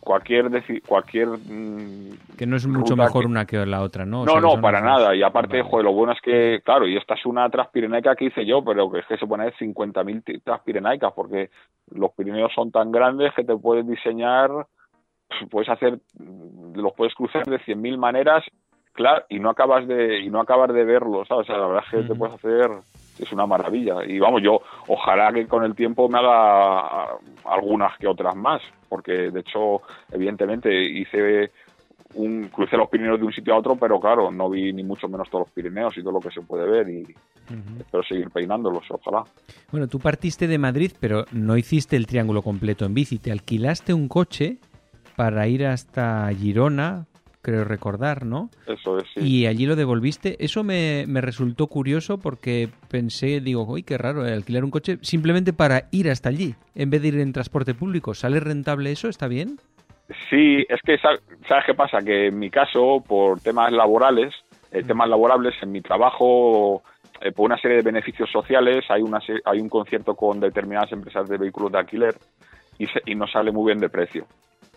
[0.00, 0.50] cualquier,
[0.86, 1.28] cualquier...
[1.28, 4.26] Mm, que no es mucho mejor una que la otra, ¿no?
[4.26, 7.24] no, no, para nada, y aparte, joder, lo bueno es que, claro, y esta es
[7.24, 11.48] una transpirenaica que hice yo, pero que es que se pone 50.000 transpirenaicas, porque
[11.90, 14.50] los Pirineos son tan grandes que te puedes diseñar,
[15.50, 16.00] puedes hacer,
[16.74, 18.44] los puedes cruzar de 100.000 maneras
[18.94, 21.42] Claro, y no acabas de y no acabas de verlo, ¿sabes?
[21.42, 22.70] O sea, la verdad es que te puedes hacer
[23.18, 28.06] es una maravilla y vamos, yo ojalá que con el tiempo me haga algunas que
[28.06, 31.50] otras más, porque de hecho, evidentemente hice
[32.14, 35.08] un crucé los Pirineos de un sitio a otro, pero claro, no vi ni mucho
[35.08, 37.14] menos todos los Pirineos y todo lo que se puede ver y
[37.78, 39.24] espero seguir peinándolos, ojalá.
[39.70, 43.94] Bueno, tú partiste de Madrid, pero no hiciste el triángulo completo en bici, te alquilaste
[43.94, 44.58] un coche
[45.16, 47.06] para ir hasta Girona,
[47.44, 48.48] creo recordar, ¿no?
[48.66, 49.20] Eso es, sí.
[49.20, 50.42] Y allí lo devolviste.
[50.42, 55.88] Eso me, resultó curioso porque pensé, digo, uy, qué raro, alquilar un coche simplemente para
[55.92, 58.14] ir hasta allí, en vez de ir en transporte público.
[58.14, 59.08] ¿Sale rentable eso?
[59.08, 59.58] ¿Está bien?
[60.30, 61.98] Sí, es que, ¿sabes qué pasa?
[61.98, 64.34] Que en mi caso, por temas laborales,
[64.72, 66.82] eh, temas laborables, en mi trabajo,
[67.20, 71.28] eh, por una serie de beneficios sociales, hay, una, hay un concierto con determinadas empresas
[71.28, 72.14] de vehículos de alquiler
[72.78, 74.26] y, y no sale muy bien de precio.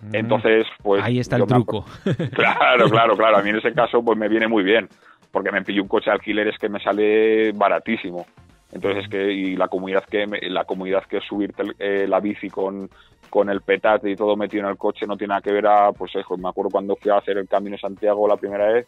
[0.02, 0.16] Mm.
[0.16, 1.04] Entonces, pues...
[1.04, 1.86] Ahí está el truco.
[2.34, 3.38] Claro, claro, claro.
[3.38, 4.88] A mí en ese caso, pues me viene muy bien,
[5.32, 8.26] porque me pillo un coche de alquileres que me sale baratísimo.
[8.72, 12.50] Entonces es que y la comunidad que la comunidad que es subirte eh, la bici
[12.50, 12.90] con,
[13.30, 15.94] con el petate y todo metido en el coche no tiene nada que ver a
[15.94, 18.88] pues eso, me acuerdo cuando fui a hacer el Camino de Santiago la primera vez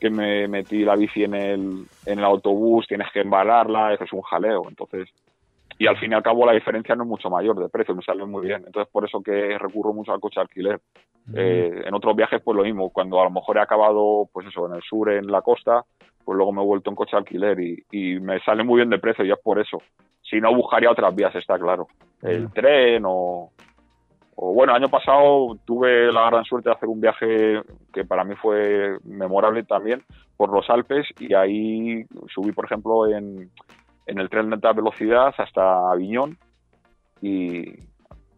[0.00, 4.12] que me metí la bici en el, en el autobús, tienes que embalarla, eso es
[4.12, 4.64] un jaleo.
[4.68, 5.08] Entonces,
[5.78, 8.02] y al fin y al cabo la diferencia no es mucho mayor de precio, me
[8.02, 8.62] sale muy bien.
[8.66, 10.80] Entonces por eso que recurro mucho al coche alquiler.
[11.34, 14.66] Eh, en otros viajes pues lo mismo, cuando a lo mejor he acabado pues eso,
[14.66, 15.84] en el sur, en la costa,
[16.24, 18.98] pues luego me he vuelto en coche alquiler y, y me sale muy bien de
[18.98, 19.82] precio y es por eso.
[20.22, 21.88] Si no, buscaría otras vías, está claro.
[22.22, 23.50] El tren o,
[24.36, 27.60] o bueno, el año pasado tuve la gran suerte de hacer un viaje
[27.92, 30.02] que para mí fue memorable también
[30.36, 33.50] por los Alpes y ahí subí, por ejemplo, en,
[34.06, 36.38] en el tren de alta velocidad hasta Aviñón
[37.20, 37.74] y,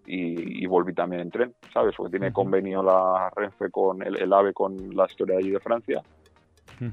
[0.06, 1.94] y, volví también en tren, ¿sabes?
[1.96, 6.02] Porque tiene convenio la Renfe con el, AVE con la historia de allí de Francia.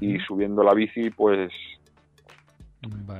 [0.00, 1.52] Y subiendo la bici, pues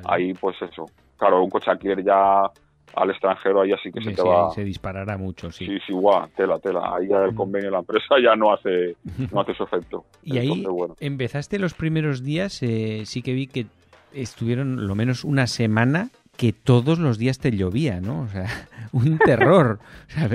[0.04, 0.86] ahí pues eso.
[1.16, 2.50] Claro, un coche alquiler ya
[2.94, 4.50] al extranjero ahí así que se te va.
[4.50, 5.66] se disparará mucho sí.
[5.66, 6.94] Sí sí guau, tela tela.
[6.94, 8.96] Ahí ya el convenio de la empresa ya no hace
[9.30, 10.04] no hace su efecto.
[10.22, 10.64] Y ahí
[11.00, 13.66] empezaste los primeros días eh, sí que vi que
[14.12, 18.22] estuvieron lo menos una semana que todos los días te llovía, ¿no?
[18.22, 18.46] O sea,
[18.92, 19.78] un terror.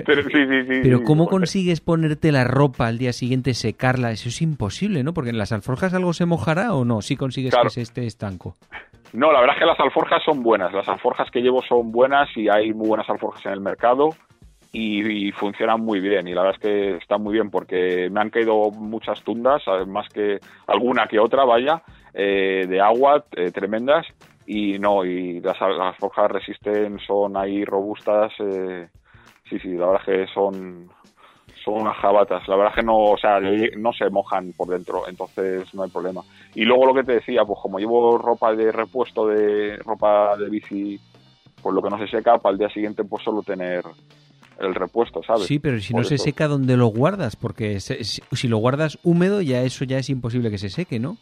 [0.06, 4.12] pero, sí, sí, sí, pero ¿cómo consigues ponerte la ropa al día siguiente, secarla?
[4.12, 5.14] Eso es imposible, ¿no?
[5.14, 8.56] Porque en las alforjas algo se mojará o no, si consigues que se esté estanco.
[9.14, 10.72] No, la verdad es que las alforjas son buenas.
[10.74, 14.10] Las alforjas que llevo son buenas y hay muy buenas alforjas en el mercado
[14.72, 16.28] y, funcionan muy bien.
[16.28, 20.08] Y la verdad es que están muy bien porque me han caído muchas tundas, más
[20.10, 21.82] que alguna que otra, vaya,
[22.14, 24.06] eh, de agua eh, tremendas
[24.46, 28.90] y no, y las, las forjas resisten, son ahí robustas, eh,
[29.50, 30.90] sí, sí, la verdad es que son,
[31.64, 35.08] son unas jabatas, la verdad es que no, o sea, no se mojan por dentro,
[35.08, 36.22] entonces no hay problema.
[36.56, 40.50] Y luego lo que te decía, pues como llevo ropa de repuesto de ropa de
[40.50, 41.00] bici,
[41.62, 43.86] pues lo que no se seca, para el día siguiente pues solo tener
[44.60, 45.44] el repuesto, ¿sabes?
[45.44, 47.36] Sí, pero si no se seca, ¿dónde lo guardas?
[47.36, 51.18] Porque si lo guardas húmedo, ya eso ya es imposible que se seque, ¿no?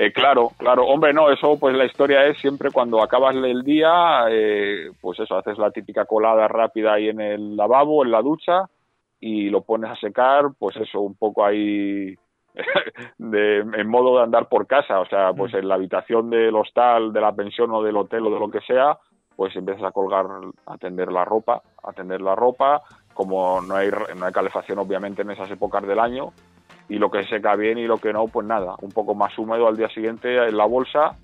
[0.00, 0.86] Eh, claro, claro.
[0.86, 5.36] Hombre, no, eso pues la historia es siempre cuando acabas el día, eh, pues eso,
[5.36, 8.70] haces la típica colada rápida ahí en el lavabo, en la ducha,
[9.18, 12.14] y lo pones a secar, pues eso, un poco ahí
[13.18, 17.12] de, en modo de andar por casa, o sea, pues en la habitación del hostal,
[17.12, 18.98] de la pensión o del hotel o de lo que sea,
[19.34, 20.26] pues empiezas a colgar,
[20.66, 22.82] a tender la ropa, a tender la ropa,
[23.14, 26.32] como no hay, no hay calefacción obviamente en esas épocas del año,
[26.88, 29.68] y lo que seca bien y lo que no, pues nada, un poco más húmedo
[29.68, 31.16] al día siguiente en la bolsa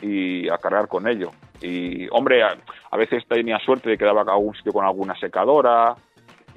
[0.00, 1.32] y a cargar con ello.
[1.60, 5.94] Y hombre, a, veces tenía suerte de que daba algún sitio con alguna secadora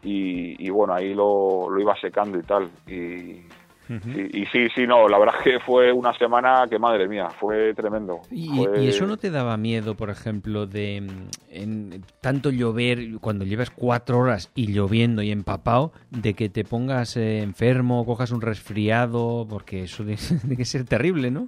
[0.02, 2.70] y, bueno, ahí lo, lo, iba secando y tal.
[2.88, 3.42] Y,
[3.90, 7.74] y, sí, sí, no, la verdad es que fue una semana que, madre mía, fue
[7.74, 8.22] tremendo.
[8.32, 13.70] ¿Y, eso no te daba miedo, por ejemplo, de mm, en, tanto llover, cuando llevas
[13.70, 19.46] cuatro horas y lloviendo y empapado, de que te pongas eh, enfermo, cojas un resfriado,
[19.50, 21.48] porque eso tiene que ser terrible, ¿no?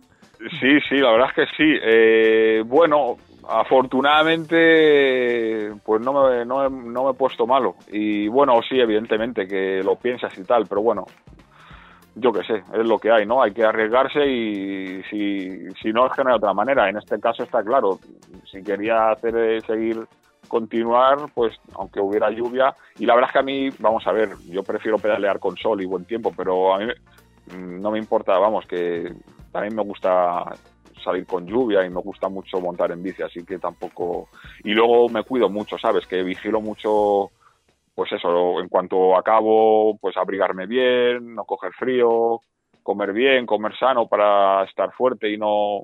[0.60, 1.78] Sí, sí, la verdad es que sí.
[1.82, 3.16] Eh, bueno,
[3.48, 7.76] afortunadamente, pues no me, no, no me he puesto malo.
[7.92, 11.06] Y bueno, sí, evidentemente que lo piensas y tal, pero bueno,
[12.16, 13.42] yo qué sé, es lo que hay, ¿no?
[13.42, 16.90] Hay que arriesgarse y si, si no es que no hay otra manera.
[16.90, 18.00] En este caso está claro,
[18.50, 20.08] si quería hacer eh, seguir
[20.48, 24.30] continuar, pues aunque hubiera lluvia, y la verdad es que a mí, vamos a ver,
[24.48, 26.86] yo prefiero pedalear con sol y buen tiempo, pero a mí
[27.54, 29.14] mm, no me importa, vamos, que
[29.52, 30.46] también me gusta
[31.04, 34.30] salir con lluvia y me gusta mucho montar en bici, así que tampoco...
[34.64, 36.08] Y luego me cuido mucho, ¿sabes?
[36.08, 37.32] Que vigilo mucho
[37.96, 42.42] pues eso, en cuanto acabo, pues abrigarme bien, no coger frío,
[42.84, 45.84] comer bien, comer sano para estar fuerte y no,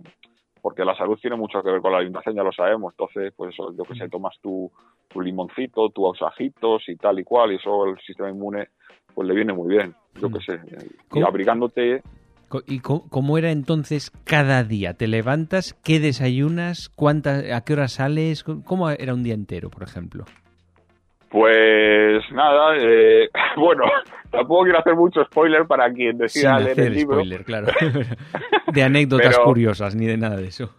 [0.62, 3.54] porque la salud tiene mucho que ver con la alimentación, ya lo sabemos, entonces, pues
[3.54, 4.70] eso, yo que sé, tomas tu,
[5.08, 8.68] tu limoncito, tus ajitos y tal y cual, y eso el sistema inmune,
[9.16, 10.60] pues le viene muy bien, yo que sé,
[11.14, 12.04] y abrigándote...
[12.68, 14.96] ¿Y cómo era entonces cada día?
[14.96, 15.74] ¿Te levantas?
[15.86, 16.90] ¿Qué desayunas?
[16.90, 18.44] ¿Cuántas, ¿A qué hora sales?
[18.44, 20.26] ¿Cómo era un día entero, por ejemplo?
[21.32, 23.86] Pues nada, eh, bueno,
[24.30, 27.16] tampoco quiero hacer mucho spoiler para quien decida leer el libro.
[27.16, 27.68] Spoiler, claro.
[28.74, 30.76] de anécdotas curiosas, ni de nada de eso.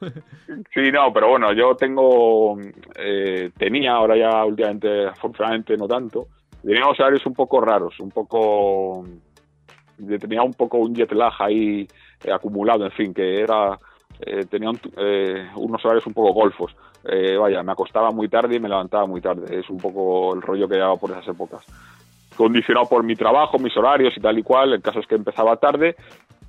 [0.75, 2.59] sí, no, pero bueno, yo tengo,
[2.97, 6.27] eh, tenía, ahora ya últimamente, afortunadamente no tanto,
[6.63, 9.07] tenía unos horarios un poco raros, un poco,
[10.21, 11.89] tenía un poco un jet lag ahí
[12.23, 13.79] eh, acumulado, en fin, que era,
[14.51, 16.77] tenía unos horarios un poco golfos.
[17.05, 19.59] Eh, vaya, me acostaba muy tarde y me levantaba muy tarde.
[19.59, 21.65] Es un poco el rollo que llevaba por esas épocas.
[22.37, 25.57] Condicionado por mi trabajo, mis horarios y tal y cual, el caso es que empezaba
[25.57, 25.97] tarde,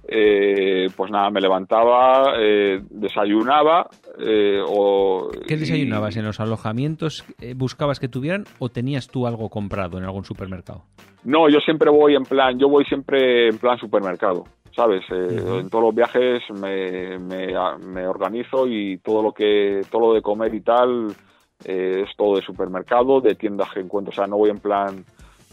[0.07, 3.89] eh, pues nada, me levantaba, eh, desayunaba.
[4.67, 7.25] o, ¿Qué desayunabas en los alojamientos?
[7.55, 10.83] ¿Buscabas que tuvieran o tenías tú algo comprado en algún supermercado?
[11.25, 14.45] No, yo siempre voy en plan, yo voy siempre en plan supermercado.
[14.75, 15.03] ¿Sabes?
[15.11, 20.21] Eh, en todos los viajes me, me, organizo y todo lo que todo lo de
[20.21, 21.15] comer y tal
[21.63, 25.05] eh, es todo de supermercado, de tiendas que encuentro, o sea, no voy en plan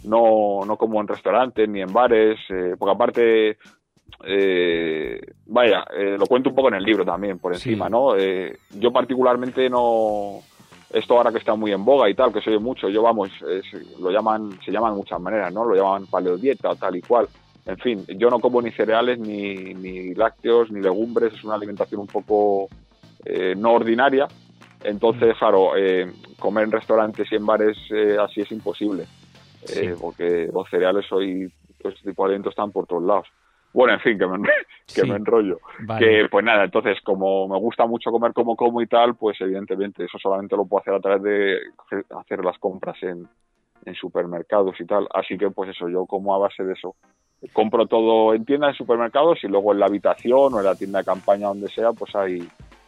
[0.05, 3.59] no no como en restaurantes ni en bares, eh, porque aparte
[5.47, 5.85] vaya,
[6.19, 8.15] lo cuento un poco en el libro también por encima, ¿no?
[8.19, 10.41] yo particularmente no
[10.91, 13.31] esto ahora que está muy en boga y tal, que se oye mucho, yo vamos,
[13.99, 15.65] lo llaman, se llaman de muchas maneras, ¿no?
[15.65, 17.29] Lo llaman paleodieta o tal y cual
[17.67, 22.01] en fin, yo no como ni cereales, ni, ni lácteos, ni legumbres, es una alimentación
[22.01, 22.69] un poco
[23.25, 24.27] eh, no ordinaria.
[24.83, 29.05] Entonces, claro, eh, comer en restaurantes y en bares eh, así es imposible,
[30.01, 33.27] porque los cereales hoy, este tipo de alimentos están por todos lados.
[33.73, 34.39] Bueno, en fin, que me,
[34.95, 35.59] que me enrollo.
[35.99, 40.05] Que pues nada, entonces como me gusta mucho comer como como y tal, pues evidentemente
[40.05, 41.59] eso solamente lo puedo hacer a través de
[42.19, 43.29] hacer las compras en,
[43.85, 45.07] en supermercados y tal.
[45.13, 46.97] Así que pues eso, yo como a base de eso
[47.53, 51.01] compro todo en tiendas, en supermercados y luego en la habitación o en la tienda
[51.01, 52.47] de campaña, donde sea, pues hay...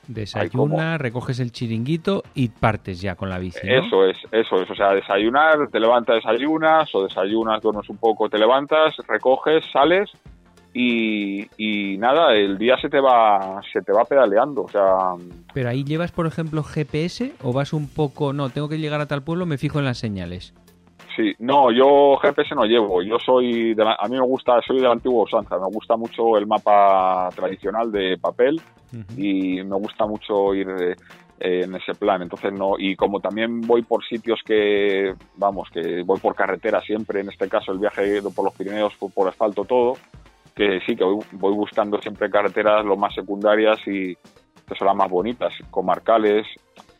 [0.09, 3.61] Desayuna, recoges el chiringuito y partes ya con la bici.
[3.62, 4.69] Eso es, eso es.
[4.69, 10.11] O sea, desayunar, te levantas, desayunas, o desayunas, duermes un poco, te levantas, recoges, sales
[10.75, 14.85] y, y, nada, el día se te va se te va pedaleando, o sea...
[15.53, 19.07] Pero ahí llevas, por ejemplo, GPS o vas un poco, no, tengo que llegar a
[19.07, 20.55] tal pueblo, me fijo en las señales.
[21.16, 23.03] Sí, no, yo GPS no llevo.
[23.03, 25.59] Yo soy, de a mí me gusta, soy de la antigua usanza.
[25.59, 28.61] Me gusta mucho el mapa tradicional de papel
[29.16, 30.68] y me gusta mucho ir
[31.38, 32.22] eh, en ese plan.
[32.22, 37.20] Entonces no, y como también voy por sitios que, vamos, que voy por carretera siempre.
[37.20, 39.94] En este caso el viaje por los Pirineos fue por asfalto todo.
[40.55, 44.96] Que sí, que voy, voy buscando siempre carreteras lo más secundarias y que son las
[44.96, 46.46] más bonitas, comarcales,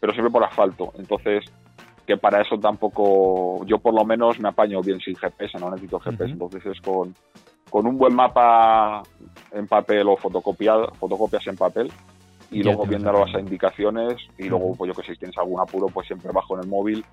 [0.01, 0.93] pero siempre por asfalto.
[0.99, 1.45] Entonces
[2.13, 5.99] que para eso tampoco, yo por lo menos me apaño bien sin GPS, no necesito
[5.99, 7.15] GPS, entonces es con,
[7.71, 9.03] con un buen mapa
[9.53, 11.91] en papel o fotocopiado, fotocopias en papel
[12.51, 15.87] y luego viendo las indicaciones y luego pues yo que sé, si tienes algún apuro
[15.87, 17.05] pues siempre bajo en el móvil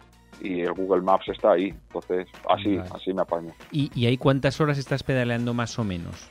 [0.42, 3.54] y el Google Maps está ahí, entonces así, así me apaño.
[3.72, 6.30] ¿Y, ¿Y ahí cuántas horas estás pedaleando más o menos?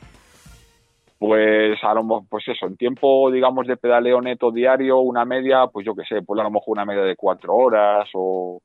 [1.19, 5.67] Pues a lo mejor, pues eso, en tiempo, digamos, de pedaleo neto diario, una media,
[5.67, 8.61] pues yo qué sé, pues a lo mejor una media de cuatro horas o,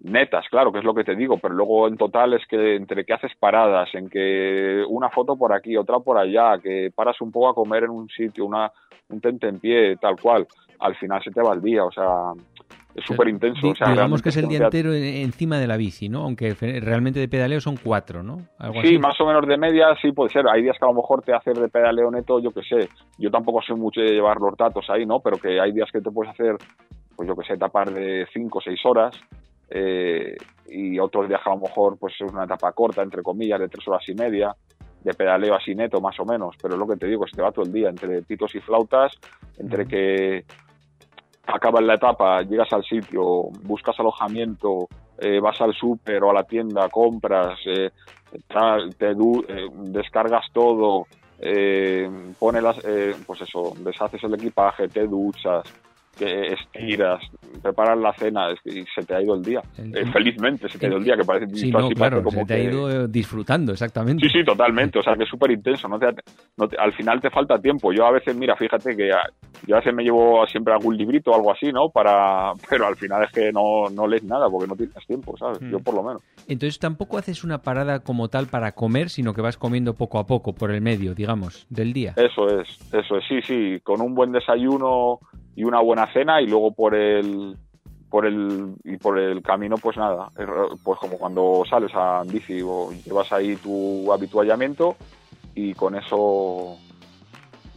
[0.00, 3.04] netas, claro, que es lo que te digo, pero luego en total es que entre
[3.04, 7.32] que haces paradas, en que una foto por aquí, otra por allá, que paras un
[7.32, 8.70] poco a comer en un sitio, una,
[9.08, 10.46] un tente en pie, tal cual,
[10.78, 12.32] al final se te va el día, o sea,
[12.98, 13.60] es súper intenso.
[13.62, 16.22] Di- O sea, digamos que es el día entero en- encima de la bici, ¿no?
[16.24, 18.38] Aunque realmente de pedaleo son cuatro, ¿no?
[18.58, 18.98] Algo Sí, así.
[18.98, 20.46] más o menos de media sí puede ser.
[20.48, 22.88] Hay días que a lo mejor te hacer de pedaleo neto, yo que sé.
[23.18, 25.20] Yo tampoco soy mucho de llevar los datos ahí, ¿no?
[25.20, 26.56] Pero que hay días que te puedes hacer,
[27.16, 29.14] pues yo que sé, tapar de 5 o 6 horas.
[29.70, 30.34] eh,
[30.70, 33.86] y otros días a lo mejor pues es una etapa corta, entre comillas, de 3
[33.88, 34.54] horas y media,
[35.04, 36.56] de pedaleo así neto, más o menos.
[36.62, 38.60] Pero es lo que te digo, se te va todo el día, entre pitos y
[38.60, 39.12] flautas,
[39.58, 40.44] entre que
[41.48, 46.44] acabas la etapa, llegas al sitio, buscas alojamiento, eh, vas al súper o a la
[46.44, 47.90] tienda, compras, eh,
[48.98, 51.06] te eh, descargas todo,
[51.40, 52.08] eh,
[52.38, 52.76] pones las,
[53.26, 55.62] pues eso, deshaces el equipaje, te duchas,
[56.18, 57.20] que estiras,
[57.62, 59.62] preparas la cena y se te ha ido el día.
[59.76, 61.94] El- Eh, felizmente se te ha ido el día, que parece Sí, casi no, parece
[61.94, 64.26] claro, como se te ha ido eh, disfrutando, exactamente.
[64.28, 64.98] Sí, sí, totalmente.
[64.98, 65.88] O sea, que es súper intenso.
[65.88, 66.06] No te,
[66.56, 67.92] no te- al final te falta tiempo.
[67.92, 69.30] Yo a veces, mira, fíjate que a-
[69.66, 71.88] yo a veces me llevo siempre algún librito o algo así, ¿no?
[71.90, 75.60] Para, pero al final es que no, no lees nada porque no tienes tiempo, ¿sabes?
[75.60, 75.70] Hmm.
[75.70, 76.22] Yo por lo menos.
[76.48, 80.26] Entonces tampoco haces una parada como tal para comer, sino que vas comiendo poco a
[80.26, 82.14] poco por el medio, digamos, del día.
[82.16, 83.24] Eso es, eso es.
[83.28, 83.80] Sí, sí.
[83.82, 85.18] Con un buen desayuno
[85.54, 87.56] y una buena cena y luego por el
[88.10, 90.30] por el y por el camino pues nada
[90.82, 94.96] pues como cuando sales a bici o llevas ahí tu habituallamiento
[95.54, 96.76] y con eso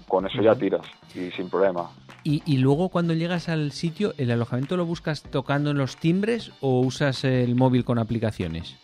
[0.07, 1.89] con eso ya tiras y sin problema
[2.23, 6.51] Y, y luego cuando llegas al sitio, ¿el alojamiento lo buscas tocando en los timbres
[6.61, 8.77] o usas el móvil con aplicaciones?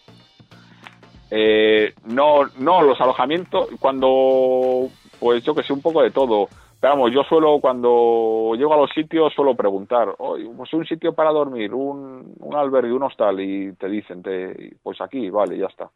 [1.30, 6.48] Eh, no, no, los alojamientos, cuando, pues yo que sé, un poco de todo.
[6.80, 11.14] Pero vamos, yo suelo, cuando llego a los sitios, suelo preguntar, oye, pues un sitio
[11.14, 15.66] para dormir, un, un albergue, un hostal, y te dicen, te, pues aquí, vale, ya
[15.66, 15.90] está.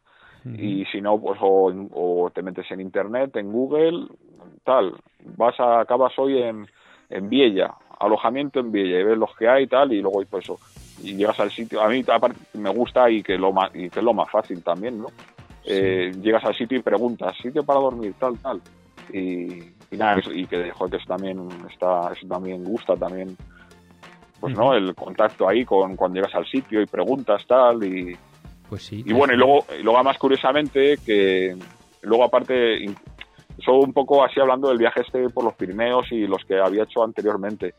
[0.43, 4.07] Y si no, pues o, o te metes en internet, en Google,
[4.63, 4.95] tal,
[5.37, 6.65] vas a, acabas hoy en,
[7.11, 10.45] en Viella, alojamiento en Viella, y ves los que hay y tal, y luego pues
[10.45, 10.57] eso,
[11.03, 13.99] y llegas al sitio, a mí aparte me gusta y que lo más, y que
[13.99, 15.09] es lo más fácil también, ¿no?
[15.63, 18.59] Eh, llegas al sitio y preguntas, sitio para dormir, tal, tal,
[19.13, 23.35] y, y nada, y que, joder, eso también está, eso también gusta también,
[24.39, 28.17] pues no, el contacto ahí con cuando llegas al sitio y preguntas tal, y,
[28.69, 29.03] Pues sí.
[29.05, 31.55] y bueno, y luego, y luego más curiosamente que
[32.01, 36.43] luego aparte, eso un poco así hablando del viaje este por los Pirineos y los
[36.45, 37.75] que había hecho anteriormente.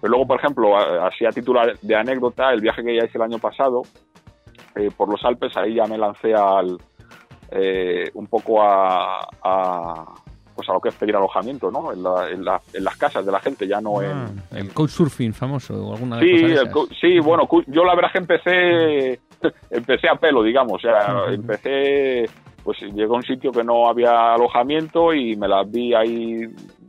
[0.00, 3.22] Pero luego, por ejemplo, así a título de anécdota, el viaje que ya hice el
[3.22, 3.82] año pasado
[4.74, 6.76] eh, por los Alpes, ahí ya me lancé al
[7.52, 10.14] eh, un poco a, a,
[10.54, 11.92] pues a lo que es pedir alojamiento, ¿no?
[11.92, 14.72] En, la- en, la- en las casas de la gente, ya no en, Ah, el
[14.72, 16.68] couchsurfing famoso o alguna Sí, de el esas.
[16.72, 19.20] co- sí, bueno, yo la verdad es que empecé,
[19.70, 21.34] empecé a pelo, digamos, o sea, Ujú.
[21.34, 22.26] empecé,
[22.64, 26.38] pues llegué a un sitio que no había alojamiento y me las vi ahí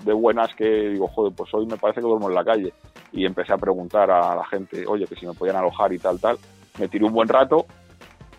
[0.06, 2.74] de buenas que digo, joder, pues hoy me parece que duermo en la calle.
[3.12, 6.20] Y empecé a preguntar a la gente, oye, que si me podían alojar y tal,
[6.20, 6.38] tal.
[6.80, 7.66] Me tiré un buen rato,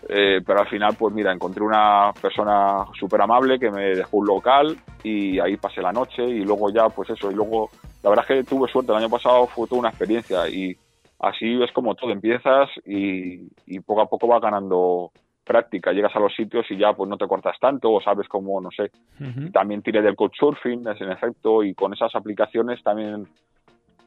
[0.09, 4.27] eh, pero al final, pues mira, encontré una persona súper amable que me dejó un
[4.27, 7.69] local y ahí pasé la noche y luego ya, pues eso, y luego,
[8.03, 10.75] la verdad es que tuve suerte, el año pasado fue toda una experiencia y
[11.19, 15.11] así es como todo, empiezas y, y poco a poco vas ganando
[15.45, 18.59] práctica, llegas a los sitios y ya pues no te cortas tanto o sabes cómo,
[18.59, 19.51] no sé, Ujú.
[19.51, 23.27] también tiré del couchsurfing, es en efecto, y con esas aplicaciones también,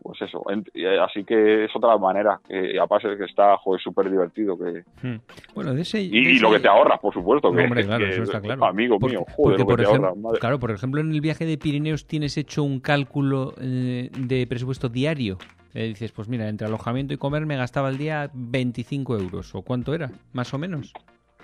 [0.02, 0.42] pues eso,
[0.74, 5.16] eh, así que es otra manera, que aparte que está, joder, súper divertido, que Mm.
[5.54, 6.00] Bueno, de ese...
[6.00, 7.52] y, de lo que te ahorras, por supuesto.
[7.52, 8.64] Que, Hombre, claro, que- eso está claro.
[8.64, 10.40] Amigo Porque- mío, joder, porque, por te ejemplo, ahorras.
[10.40, 14.88] Claro, por ejemplo, en el viaje de Pirineos tienes hecho un cálculo eh, de presupuesto
[14.88, 15.38] diario.
[15.74, 19.54] Eh, dices, pues mira, entre alojamiento y comer me gastaba al día 25 euros.
[19.54, 20.10] ¿O cuánto era?
[20.32, 20.92] Más o menos.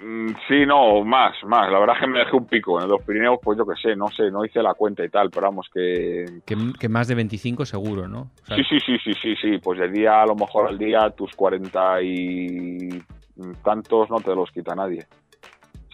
[0.00, 1.70] Mm, Sí, no, más, más.
[1.70, 2.80] La verdad es que me dejé un pico.
[2.82, 5.30] En los Pirineos, pues yo qué sé, no sé, no hice la cuenta y tal,
[5.30, 6.40] pero vamos, que...
[6.44, 8.30] Que, que más de 25 seguro, ¿no?
[8.42, 9.58] O sea, Sí, sí, sí, sí, sí, sí.
[9.58, 13.02] Pues de día, a lo mejor al día, tus cuarenta y
[13.62, 15.06] tantos no te los quita nadie.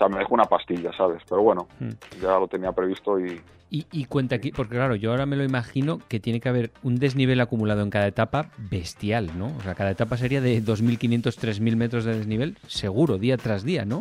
[0.00, 1.22] O sea, me dejó una pastilla, ¿sabes?
[1.28, 1.90] Pero bueno, Mm.
[2.22, 3.38] ya lo tenía previsto y...
[3.72, 6.70] Y, y cuenta aquí, porque claro, yo ahora me lo imagino que tiene que haber
[6.82, 9.48] un desnivel acumulado en cada etapa bestial, ¿no?
[9.58, 13.84] O sea, cada etapa sería de 2.500, 3.000 metros de desnivel, seguro, día tras día,
[13.84, 13.98] ¿no?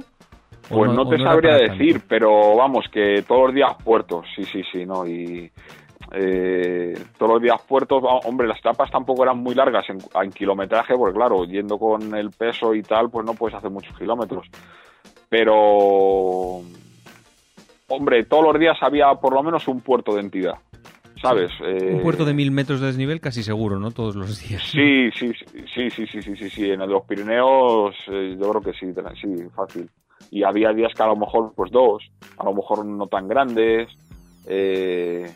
[0.72, 1.74] ¿O Pues no, te sabría tanto?
[1.74, 5.06] decir, pero vamos, que todos los días puertos, sí, sí, sí, ¿no?
[5.06, 5.52] Y
[6.14, 10.96] eh, todos los días puertos, hombre, las etapas tampoco eran muy largas en, en kilometraje,
[10.96, 14.48] porque claro, yendo con el peso y tal, pues no puedes hacer muchos kilómetros.
[15.30, 16.62] Pero,
[17.88, 20.56] hombre, todos los días había por lo menos un puerto de entidad.
[21.22, 21.52] ¿sabes?
[21.60, 23.92] Un puerto de mil metros de desnivel casi seguro, ¿no?
[23.92, 24.64] Todos los días.
[24.64, 25.34] Sí, sí,
[25.74, 26.72] sí, sí, sí, sí, sí, sí.
[26.72, 29.90] En los Pirineos yo creo que sí, sí, fácil.
[30.32, 32.04] Y había días que a lo mejor, pues dos,
[32.38, 33.90] a lo mejor no tan grandes.
[34.48, 35.30] Eh,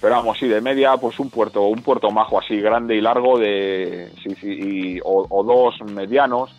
[0.00, 3.38] pero vamos, sí, de media, pues un puerto, un puerto majo así, grande y largo,
[3.38, 6.54] de sí, sí, o, dos medianos,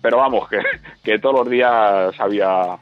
[0.00, 0.58] pero vamos, que,
[1.02, 2.78] que, todos los días había,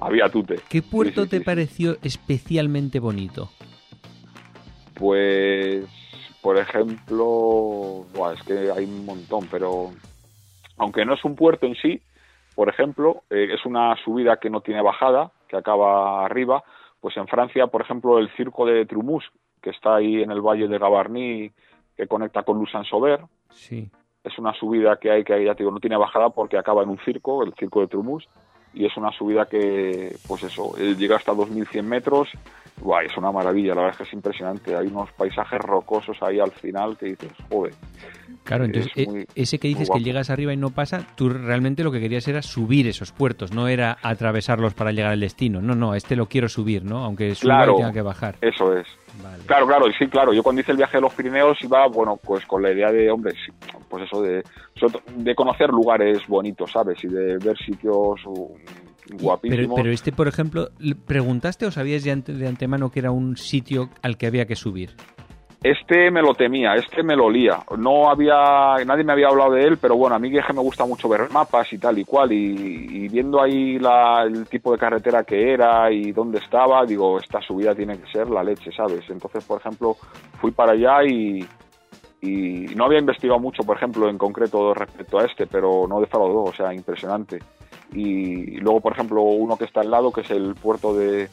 [0.00, 0.56] había tute.
[0.68, 3.50] ¿Qué puerto te pareció especialmente bonito?
[4.94, 5.86] Pues,
[6.42, 9.90] por ejemplo, es que hay un montón, pero
[10.76, 12.00] aunque no es un puerto en sí,
[12.54, 16.64] por ejemplo, eh, es una subida que no tiene bajada, que acaba arriba,
[17.00, 19.24] pues en Francia, por ejemplo, el circo de Trumus,
[19.62, 21.52] que está ahí en el valle de Gavarnie,
[21.96, 23.20] que conecta con Lusan-Sauver.
[23.50, 23.90] Sí.
[24.28, 26.90] Es una subida que hay que, ya te digo, no tiene bajada porque acaba en
[26.90, 28.28] un circo, el circo de Trumus,
[28.74, 32.28] y es una subida que, pues eso, eh, llega hasta 2.100 metros.
[32.80, 34.76] Guay, es una maravilla, la verdad es que es impresionante.
[34.76, 37.72] Hay unos paisajes rocosos ahí al final que dices, joder.
[38.48, 41.92] Claro, entonces eh, ese que dices que llegas arriba y no pasa, tú realmente lo
[41.92, 45.60] que querías era subir esos puertos, no era atravesarlos para llegar al destino.
[45.60, 47.04] No, no, este lo quiero subir, ¿no?
[47.04, 48.36] Aunque suba claro, tenga que bajar.
[48.40, 48.86] Eso es.
[49.44, 50.32] Claro, claro, sí, claro.
[50.32, 53.10] Yo cuando hice el viaje a los Pirineos iba, bueno, pues con la idea de,
[53.10, 53.34] hombre,
[53.90, 54.42] pues eso, de,
[55.16, 57.04] de conocer lugares bonitos, ¿sabes?
[57.04, 58.18] Y de ver sitios
[59.20, 59.76] guapísimos.
[59.76, 60.70] Pero, este, por ejemplo,
[61.06, 64.96] ¿preguntaste o sabías de, de antemano que era un sitio al que había que subir?
[65.60, 67.58] Este me lo temía, este me lo olía.
[67.76, 70.86] No había, nadie me había hablado de él, pero bueno, a mí que me gusta
[70.86, 75.24] mucho ver mapas y tal y cual, y, viendo ahí la, el tipo de carretera
[75.24, 79.10] que era y dónde estaba, digo, esta subida tiene que ser la leche, ¿sabes?
[79.10, 79.96] Entonces, por ejemplo,
[80.40, 81.44] fui para allá y,
[82.20, 86.44] y no había investigado mucho, por ejemplo, en concreto respecto a este, pero no defraudó,
[86.44, 87.40] o sea, impresionante.
[87.92, 91.28] Y, y luego, por ejemplo, uno que está al lado, que es el puerto de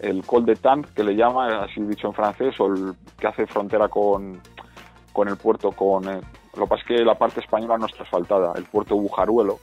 [0.00, 3.46] el Col de Tant, que le llama, así dicho en francés, o el que hace
[3.46, 4.40] frontera con,
[5.12, 6.08] con el puerto, con...
[6.08, 6.20] Eh,
[6.56, 9.58] lo que pasa es que la parte española no está asfaltada, el puerto Bujaruelo,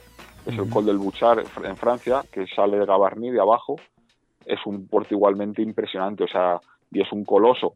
[0.46, 3.78] es el Col del Buchar en Francia, que sale de Gavarnie, de abajo,
[4.46, 6.60] es un puerto igualmente impresionante, o sea,
[6.92, 7.74] y es un coloso.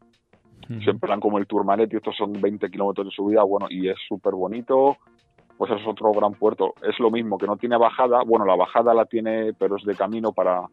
[0.84, 3.96] Siempre dan como el Tourmalet y estos son 20 kilómetros de subida, bueno, y es
[4.08, 4.98] súper bonito,
[5.58, 6.74] pues es otro gran puerto.
[6.80, 9.96] Es lo mismo, que no tiene bajada, bueno, la bajada la tiene, pero es de
[9.96, 10.68] camino para,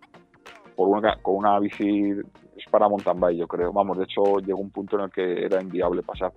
[0.77, 2.11] por una, con una bici
[2.55, 3.73] es para mountain bike, yo creo.
[3.73, 6.31] Vamos, de hecho llegó un punto en el que era inviable pasar.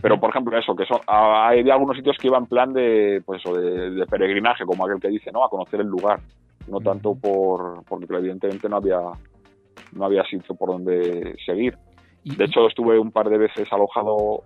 [0.00, 3.40] Pero por ejemplo eso, que son, hay algunos sitios que iban en plan de, pues
[3.40, 6.20] eso, de, peregrinaje, como aquel que dice, no, a conocer el lugar,
[6.68, 9.00] no tanto por, porque evidentemente no había,
[9.92, 11.76] no había sitio por donde seguir.
[12.24, 14.44] De hecho estuve un par de veces alojado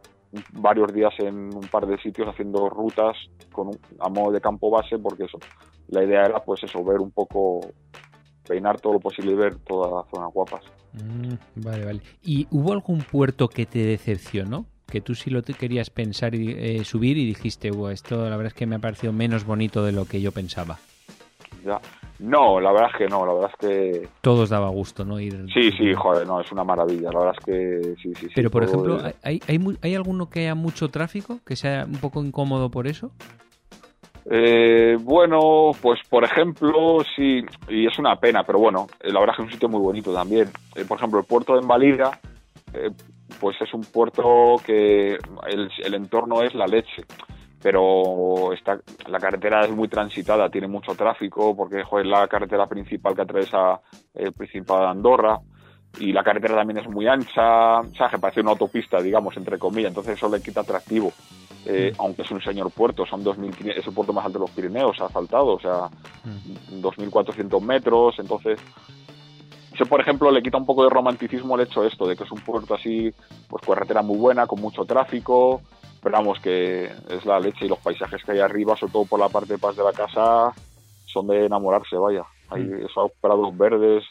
[0.53, 3.17] varios días en un par de sitios haciendo rutas
[3.53, 5.39] con a modo de campo base, porque eso,
[5.89, 7.61] la idea era pues eso, ver un poco
[8.51, 10.65] peinar todo lo posible y ver todas las zonas guapas.
[10.93, 12.01] Mm, vale, vale.
[12.21, 14.67] ¿Y hubo algún puerto que te decepcionó?
[14.89, 18.47] Que tú sí lo te querías pensar y eh, subir y dijiste, esto la verdad
[18.47, 20.79] es que me ha parecido menos bonito de lo que yo pensaba.
[21.65, 21.81] Ya.
[22.19, 24.09] No, la verdad es que no, la verdad es que...
[24.21, 25.21] Todos daba gusto, ¿no?
[25.21, 25.47] Ir...
[25.55, 28.33] Sí, sí, joder, no, es una maravilla, la verdad es que sí, sí, sí.
[28.35, 32.23] Pero, por ejemplo, ¿hay, hay, ¿hay alguno que haya mucho tráfico, que sea un poco
[32.23, 33.13] incómodo por eso?
[34.33, 39.35] Eh, bueno, pues por ejemplo, sí, y es una pena, pero bueno, eh, la verdad
[39.35, 40.49] es que es un sitio muy bonito también.
[40.77, 42.17] Eh, por ejemplo, el puerto de Envalida,
[42.73, 42.91] eh,
[43.41, 45.19] pues es un puerto que
[45.49, 47.03] el, entorno es la leche,
[47.61, 48.79] pero está,
[49.09, 53.81] la carretera es muy transitada, tiene mucho tráfico, porque es la carretera principal que atraviesa
[54.15, 55.41] el Principado de Andorra,
[55.99, 59.59] y la carretera también es muy ancha, o sea, que parece una autopista, digamos, entre
[59.59, 61.13] comillas, entonces eso le quita atractivo.
[61.67, 64.51] Eh, aunque es un señor puerto, son 2.500, es el puerto más alto de los
[64.51, 65.91] Pirineos, ha faltado, o sea,
[66.25, 68.59] 2.400 metros, entonces,
[69.73, 72.33] eso por ejemplo le quita un poco de romanticismo el hecho esto, de que es
[72.33, 73.13] un puerto así,
[73.49, 75.61] pues carretera muy buena, con mucho tráfico,
[76.03, 79.21] pero vamos, que es la leche y los paisajes que hay arriba, sobre todo por
[79.21, 80.55] la parte de paz de la casa,
[81.05, 84.05] son de enamorarse, vaya, hay esos prados verdes,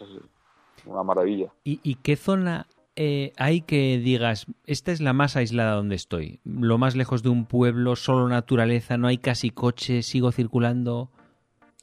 [0.85, 1.47] una maravilla.
[1.63, 2.67] ¿Y, ¿Y qué zona
[3.01, 7.29] eh, hay que digas, esta es la más aislada donde estoy, lo más lejos de
[7.29, 11.09] un pueblo, solo naturaleza, no hay casi coche, sigo circulando?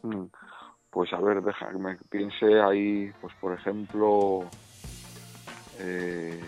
[0.02, 0.26] Mm,
[0.90, 4.44] pues a ver, deja que piense ahí, pues por ejemplo,
[5.80, 6.38] eh,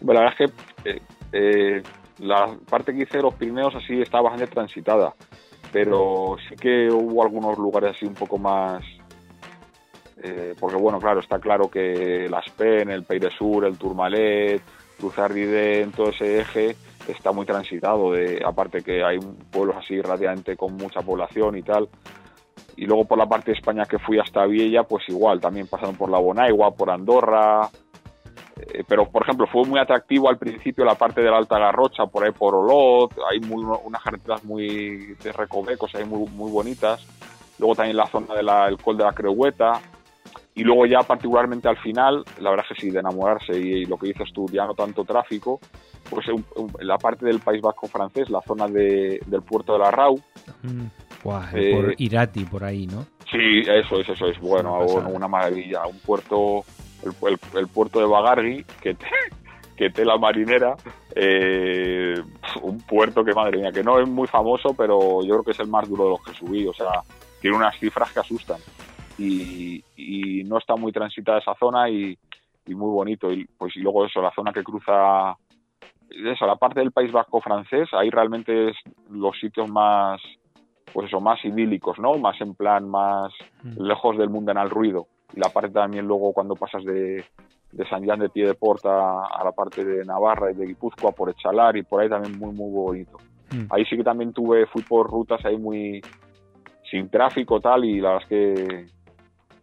[0.00, 1.82] la verdad es que eh, eh,
[2.20, 5.14] la parte que hice de los Pirineos así está bastante transitada,
[5.70, 8.82] pero sí que hubo algunos lugares así un poco más
[10.22, 14.62] eh, porque bueno, claro, está claro que las PEN, el Peire Sur, el Tourmalet,
[15.00, 19.18] en todo ese eje está muy transitado, de, aparte que hay
[19.50, 21.88] pueblos así radiante con mucha población y tal.
[22.76, 25.96] Y luego por la parte de España que fui hasta Viella, pues igual, también pasando
[25.96, 27.70] por la Bonaigua, por Andorra,
[28.58, 32.06] Eh, pero, por ejemplo, fue muy atractivo al principio la parte de la Alta Garrocha,
[32.06, 37.06] por ahí por Olot, hay muy, unas carreteras muy de recovecos, hay muy, muy bonitas.
[37.58, 39.80] Luego también la zona del Col de la Creueta.
[40.58, 43.96] Y luego ya particularmente al final, la verdad es que sí, de enamorarse y, lo
[43.96, 45.60] que dices tú, ya no tanto tráfico,
[46.10, 46.26] pues
[46.80, 50.20] la parte del País Vasco francés, la zona de, del puerto de la Rau.
[50.62, 50.86] Mm,
[51.54, 53.06] eh, por Irati, por ahí, ¿no?
[53.30, 54.38] Sí, eso es, eso es.
[54.40, 55.86] Bueno, una maravilla.
[55.86, 56.64] Un puerto
[57.04, 58.96] el, puerto de Bagargi, que,
[59.76, 60.74] que tela marinera,
[61.14, 62.14] eh,
[62.62, 65.60] un puerto que madre mía, que no es muy famoso, pero yo creo que es
[65.60, 67.02] el más duro de los que subí, o sea,
[67.40, 68.58] tiene unas cifras que asustan.
[69.18, 69.84] Y,
[70.46, 72.16] no está muy transitada esa zona y,
[72.66, 73.30] muy bonito.
[73.30, 75.36] Y, pues, y luego eso, la zona que cruza
[76.10, 78.76] eso, la parte del País Vasco francés, ahí realmente es
[79.10, 80.20] los sitios más,
[80.92, 82.16] pues eso, más idílicos, ¿no?
[82.16, 83.82] Más en plan, más mm.
[83.82, 87.24] lejos del mundo en el ruido y la parte también luego cuando pasas de,
[87.72, 91.76] de San Juan de Piedeporta a la parte de Navarra y de Guipúzcoa por Echalar
[91.76, 93.18] y por ahí también muy muy bonito.
[93.50, 93.66] Mm.
[93.70, 96.00] Ahí sí que también tuve, fui por rutas ahí muy
[96.90, 98.86] sin tráfico tal y la verdad es que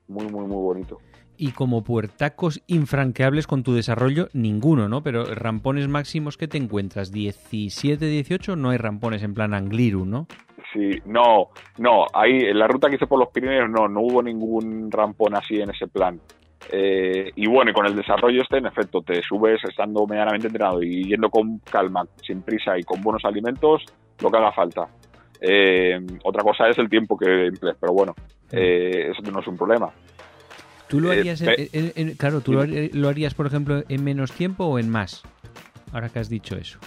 [0.08, 1.00] muy muy muy bonito.
[1.38, 5.04] Y como puertacos infranqueables con tu desarrollo, ninguno, ¿no?
[5.04, 10.28] Pero rampones máximos que te encuentras, 17, 18, no hay rampones en plan Angliru, ¿no?
[10.72, 14.24] Sí, no, no, ahí en la ruta que hice por los Pirineos no, no hubo
[14.24, 16.20] ningún rampón así en ese plan.
[16.72, 20.82] Eh, y bueno, y con el desarrollo este, en efecto, te subes estando medianamente entrenado
[20.82, 23.84] y yendo con calma, sin prisa y con buenos alimentos,
[24.22, 24.88] lo que haga falta.
[25.42, 28.16] Eh, otra cosa es el tiempo que emplees, pero bueno,
[28.52, 29.92] eh, eso no es un problema.
[30.88, 31.44] ¿Tú lo harías,
[32.18, 35.24] claro, tú lo harías, por ejemplo, en menos tiempo o en más?
[35.92, 36.80] Ahora que has dicho eso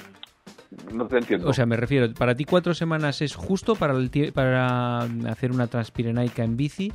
[0.92, 1.48] no te entiendo.
[1.48, 5.66] O sea, me refiero, para ti cuatro semanas es justo para, el para hacer una
[5.66, 6.92] transpirenaica en bici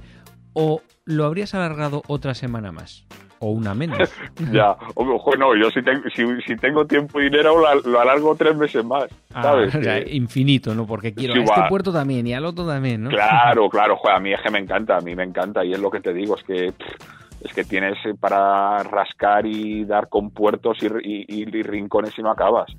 [0.53, 3.05] o lo habrías alargado otra semana más
[3.43, 3.97] o una menos.
[4.51, 5.81] ya, bueno, yo si,
[6.45, 9.05] si, tengo tiempo y dinero lo, alargo tres meses más.
[9.33, 9.75] Ah, ¿sabes?
[9.75, 10.87] o sea, infinito, ¿no?
[10.87, 13.09] Porque quiero a este puerto también y al otro también, ¿no?
[13.09, 15.79] Claro, claro, joder, a mí es que me encanta, a mí me encanta y es
[15.79, 16.73] lo que te digo, es que
[17.41, 22.71] es que tienes para rascar y dar con puertos y, y rincones y no acabas.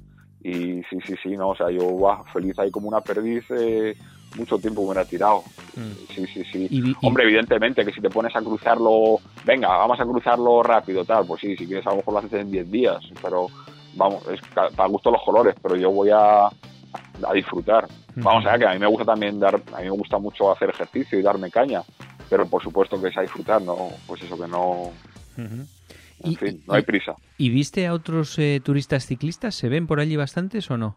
[0.42, 3.94] Y sí, sí, sí, no, o sea, yo, va feliz ahí como una perdiz, eh,
[4.36, 5.42] mucho tiempo hubiera tirado.
[5.76, 6.14] Mm.
[6.14, 6.94] Sí, sí, sí.
[7.02, 11.40] Hombre, evidentemente que si te pones a cruzarlo, venga, vamos a cruzarlo rápido, tal, pues
[11.40, 13.48] sí, si quieres a lo mejor lo haces en 10 días, pero
[13.94, 17.86] vamos, es para gusto los colores, pero yo voy a, a disfrutar.
[18.16, 20.52] Vamos a ver que a mí me gusta también dar, a mí me gusta mucho
[20.52, 21.82] hacer ejercicio y darme caña,
[22.30, 24.92] pero por supuesto que es a disfrutar, no, pues eso que no
[26.22, 27.14] y, no hay prisa.
[27.36, 29.54] ¿Y viste a otros eh, turistas ciclistas?
[29.54, 30.96] ¿Se ven por allí bastantes o no?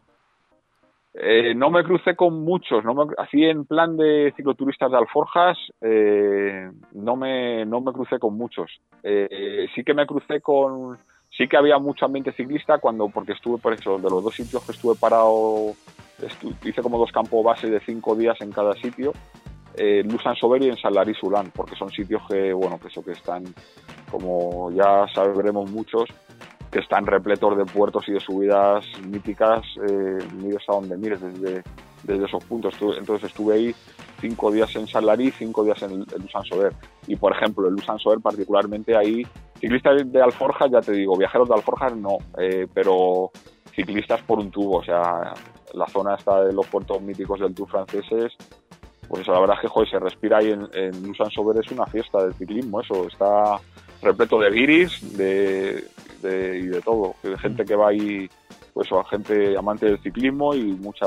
[1.20, 6.70] Eh, no me crucé con muchos, no así en plan de cicloturistas de Alforjas, eh,
[6.92, 8.70] no, me, no me crucé con muchos.
[9.02, 10.96] sí que me crucé con,
[11.36, 14.64] sí que había mucho ambiente ciclista cuando, porque estuve por eso, de los dos sitios
[14.64, 15.72] que estuve parado,
[16.64, 19.12] hice como dos campos base de cinco días en cada sitio
[19.78, 23.12] en Lusan Sober y en Salari Sulán, porque son sitios que, bueno, que eso que
[23.12, 23.44] están,
[24.10, 26.04] como ya sabremos muchos,
[26.70, 31.62] que están repletos de puertos y de subidas míticas, eh, mires a donde mires desde,
[32.02, 32.74] desde esos puntos.
[32.98, 33.74] Entonces estuve ahí
[34.20, 36.72] cinco días en Salari, cinco días en, Lusan Sober.
[37.06, 39.26] Y por ejemplo, en Lusan Sober particularmente ahí,
[39.60, 43.30] ciclistas de Alforjas, ya te digo, viajeros de Alforjas no, eh, pero
[43.74, 45.32] ciclistas por un tubo, o sea,
[45.72, 48.36] la zona está de los puertos míticos del Tour franceses
[49.08, 52.34] pues la verdad es que se respira ahí en, en Sober es una fiesta de
[52.34, 53.58] ciclismo, eso, está
[54.02, 55.84] repleto de guiris de,
[56.22, 58.28] y de todo, de gente que va ahí,
[58.72, 61.06] pues a gente amante del ciclismo y mucha,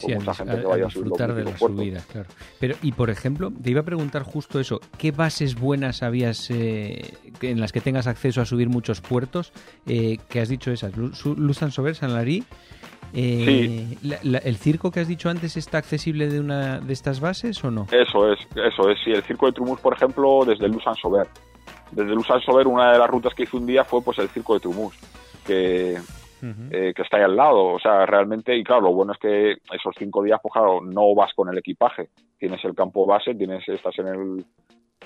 [0.00, 2.28] pues mucha gente que vaya a, disfrutar de la subida, claro.
[2.58, 7.14] Pero, y por ejemplo, te iba a preguntar justo eso, ¿qué bases buenas habías eh,
[7.42, 9.52] en las que tengas acceso a subir muchos puertos?
[9.86, 12.44] Eh, que has dicho esas, Lusan Sober, San Larí
[13.12, 13.96] eh,
[14.44, 17.86] ¿El circo que has dicho antes está accesible de una de estas bases o no?
[17.90, 18.98] Eso es, eso es.
[19.04, 21.26] Sí, el circo de Trumus, por ejemplo, desde Lusan Sober.
[21.92, 24.54] Desde Lusan Sober, una de las rutas que hice un día fue pues el circo
[24.54, 24.94] de Trumus,
[25.44, 27.74] que, eh, que está ahí al lado.
[27.74, 31.14] O sea, realmente, y claro, lo bueno es que esos cinco días, pues claro, no
[31.14, 32.10] vas con el equipaje.
[32.38, 34.44] Tienes el campo base, tienes, estás en el,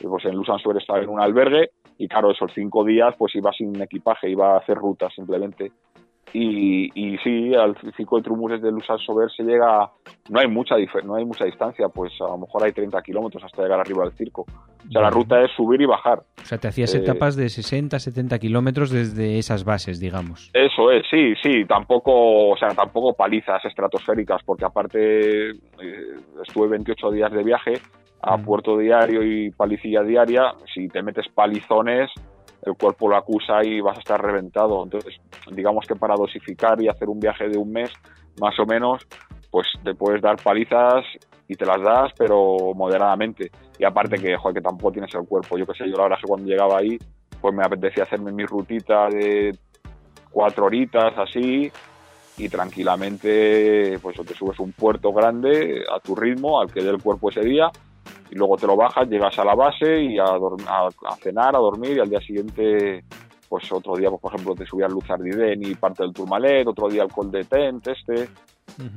[0.03, 3.53] pues en Lusan Sober está en un albergue, y claro, esos cinco días, pues iba
[3.53, 5.73] sin equipaje, iba a hacer rutas simplemente.
[6.33, 9.91] Y, y sí, al circo de Trumus desde Lusal Sober se llega,
[10.31, 13.63] no hay mucha no hay mucha distancia, pues a lo mejor hay 30 kilómetros hasta
[13.63, 14.43] llegar arriba del circo.
[14.43, 16.23] O sea, la ruta es subir y bajar.
[16.43, 20.51] O sea, te hacías eh, etapas de 60, 70 kilómetros desde esas bases, digamos.
[20.53, 25.57] Eso es, sí, sí, tampoco, o sea, tampoco palizas estratosféricas, porque aparte eh,
[26.47, 27.75] estuve 28 días de viaje
[28.23, 32.11] a puerto diario y palicilla diaria, si te metes palizones
[32.65, 34.83] el cuerpo lo acusa y vas a estar reventado.
[34.83, 35.17] Entonces,
[35.51, 37.91] digamos que para dosificar y hacer un viaje de un mes,
[38.41, 39.07] más o menos,
[39.51, 41.05] pues te puedes dar palizas
[41.47, 43.51] y te las das, pero moderadamente.
[43.79, 45.59] Y aparte que, joder, que tampoco tienes el cuerpo.
[45.59, 46.99] Yo qué sé, yo la verdad que cuando llegaba ahí,
[47.41, 49.57] pues me apetecía hacerme mi rutita de
[50.31, 51.71] cuatro horitas así
[52.37, 57.01] y tranquilamente pues te subes un puerto grande a tu ritmo, al que dé el
[57.01, 57.71] cuerpo ese día
[58.31, 61.97] y luego te lo bajas, llegas a la base y a, a, cenar, a dormir
[61.97, 63.05] y al día siguiente
[63.49, 67.03] pues otro día, pues, por ejemplo, te subías Luzardiden y parte del Tourmalet, otro día
[67.03, 68.29] al Col de Tent, este,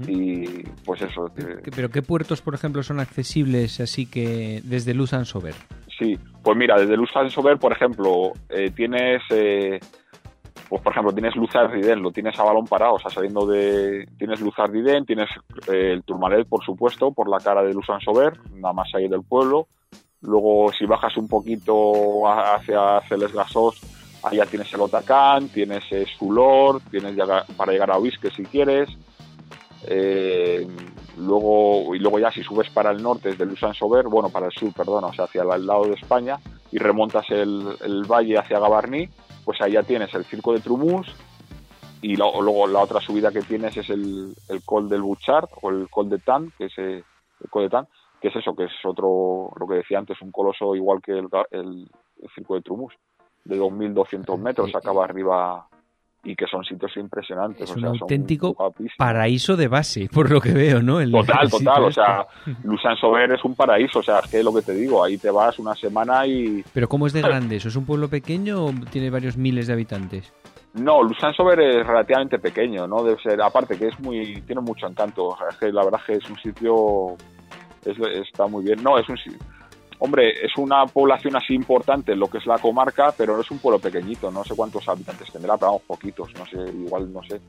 [0.08, 1.32] y pues eso.
[1.76, 5.54] ¿Pero qué puertos, por ejemplo, son accesibles así que desde Luzan Sober?
[6.00, 9.22] Sí, pues mira, desde Luzan Sober, por ejemplo, eh, tienes...
[9.32, 9.80] Eh,
[10.70, 14.08] pues por ejemplo, tienes Luzardiden, lo tienes a balón parado, o sea, saliendo de...
[14.18, 15.30] Tienes Luzardiden, tienes
[15.72, 19.24] eh, el Tourmalet, por supuesto, por la cara de Luzan Sober, nada más ahí del
[19.24, 19.68] pueblo.
[20.22, 23.80] Luego, si bajas un poquito hacia Celes Gasos,
[24.24, 25.84] allá tienes el Otacán, tienes
[26.18, 27.16] Sulor, tienes
[27.56, 28.90] para llegar a Huisque si quieres.
[29.86, 30.68] Eh,
[31.18, 34.52] luego, y luego ya si subes para el norte desde Luzan Sober, bueno, para el
[34.52, 36.40] sur, perdón, o sea, hacia el lado de España,
[36.72, 39.08] y remontas el, el valle hacia Gabarní,
[39.48, 41.08] pues allá tienes el circo de Trumus
[42.02, 45.90] y luego la otra subida que tienes es el, el col del Buchard o el
[45.90, 47.02] col de Tan, que es eh,
[47.40, 47.88] el col de Tan,
[48.20, 51.30] que es eso, que es otro, lo que decía antes, un coloso igual que el,
[51.52, 51.90] el,
[52.36, 52.94] circo de Trumus,
[53.46, 55.70] de 2.200 metros, acaba arriba
[56.28, 57.70] y que son sitios impresionantes.
[57.70, 58.54] Es un auténtico
[58.98, 61.00] paraíso de base, por lo que veo, ¿no?
[61.10, 61.84] total, total.
[61.86, 62.28] O sea,
[62.64, 64.00] Lusan Sober es un paraíso.
[64.00, 66.66] O sea, es que lo que te digo, ahí te vas una semana y.
[66.74, 67.70] Pero ¿cómo es de grande eso?
[67.70, 70.34] ¿Es un pueblo pequeño o tiene varios miles de habitantes?
[70.74, 73.04] No, Lusan Sober es relativamente pequeño, ¿no?
[73.04, 75.30] Debe ser, aparte que es muy, tiene mucho encanto.
[75.30, 77.16] O sea, es que la verdad que es un sitio,
[77.86, 78.84] está muy bien.
[78.84, 79.18] No, es un
[80.00, 83.60] Hombre, es una población así importante lo que es la comarca, pero no es un
[83.60, 87.42] pueblo pequeñito, no sé cuántos habitantes tendrá, pero vamos, poquitos, no sé, igual no sé.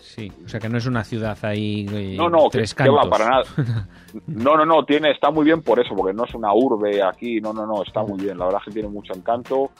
[0.00, 1.86] Sí, o sea que no es una ciudad ahí.
[1.92, 3.44] Eh, no, no, tres que, va, para nada.
[4.26, 7.40] No, no, no, tiene, está muy bien por eso, porque no es una urbe aquí,
[7.40, 8.36] no, no, no, está muy bien.
[8.36, 9.70] La verdad es que tiene mucho encanto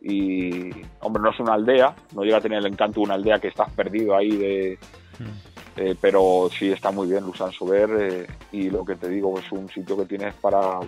[0.00, 0.70] y,
[1.00, 3.48] hombre, no es una aldea, no llega a tener el encanto de una aldea que
[3.48, 4.78] estás perdido ahí de.
[5.18, 5.50] Mm.
[5.76, 9.50] Eh, pero sí está muy bien Lusan Sober eh, y lo que te digo es
[9.52, 10.78] un sitio que tienes para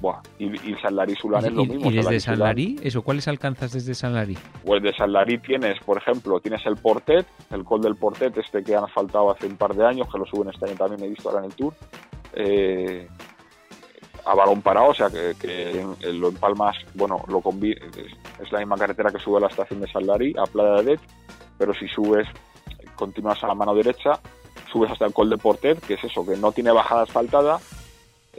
[0.00, 0.76] Buah, y, y
[1.20, 1.90] Sulán es lo mismo.
[1.90, 2.76] ¿Y desde San Larí?
[2.82, 4.36] ¿Eso cuáles alcanzas desde San Larí?
[4.64, 8.62] Pues de San Larí tienes, por ejemplo, tienes el Portet, el Col del Portet, este
[8.62, 11.08] que han asfaltado hace un par de años, que lo suben este año también, he
[11.08, 11.74] visto ahora en el Tour.
[12.34, 13.08] Eh,
[14.24, 19.18] a balón parado, o sea que, lo empalmas, bueno, lo es, la misma carretera que
[19.18, 21.00] sube a la estación de San Larí, a Playa de Det,
[21.56, 22.28] pero si subes,
[22.94, 24.20] continúas a la mano derecha,
[24.70, 27.58] subes hasta el Col de Portet, que es eso, que no tiene bajada asfaltada,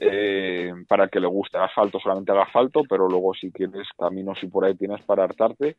[0.02, 4.48] eh, para que le guste asfalto, solamente haga asfalto, pero luego si quieres caminos y
[4.48, 5.76] por ahí tienes para hartarte,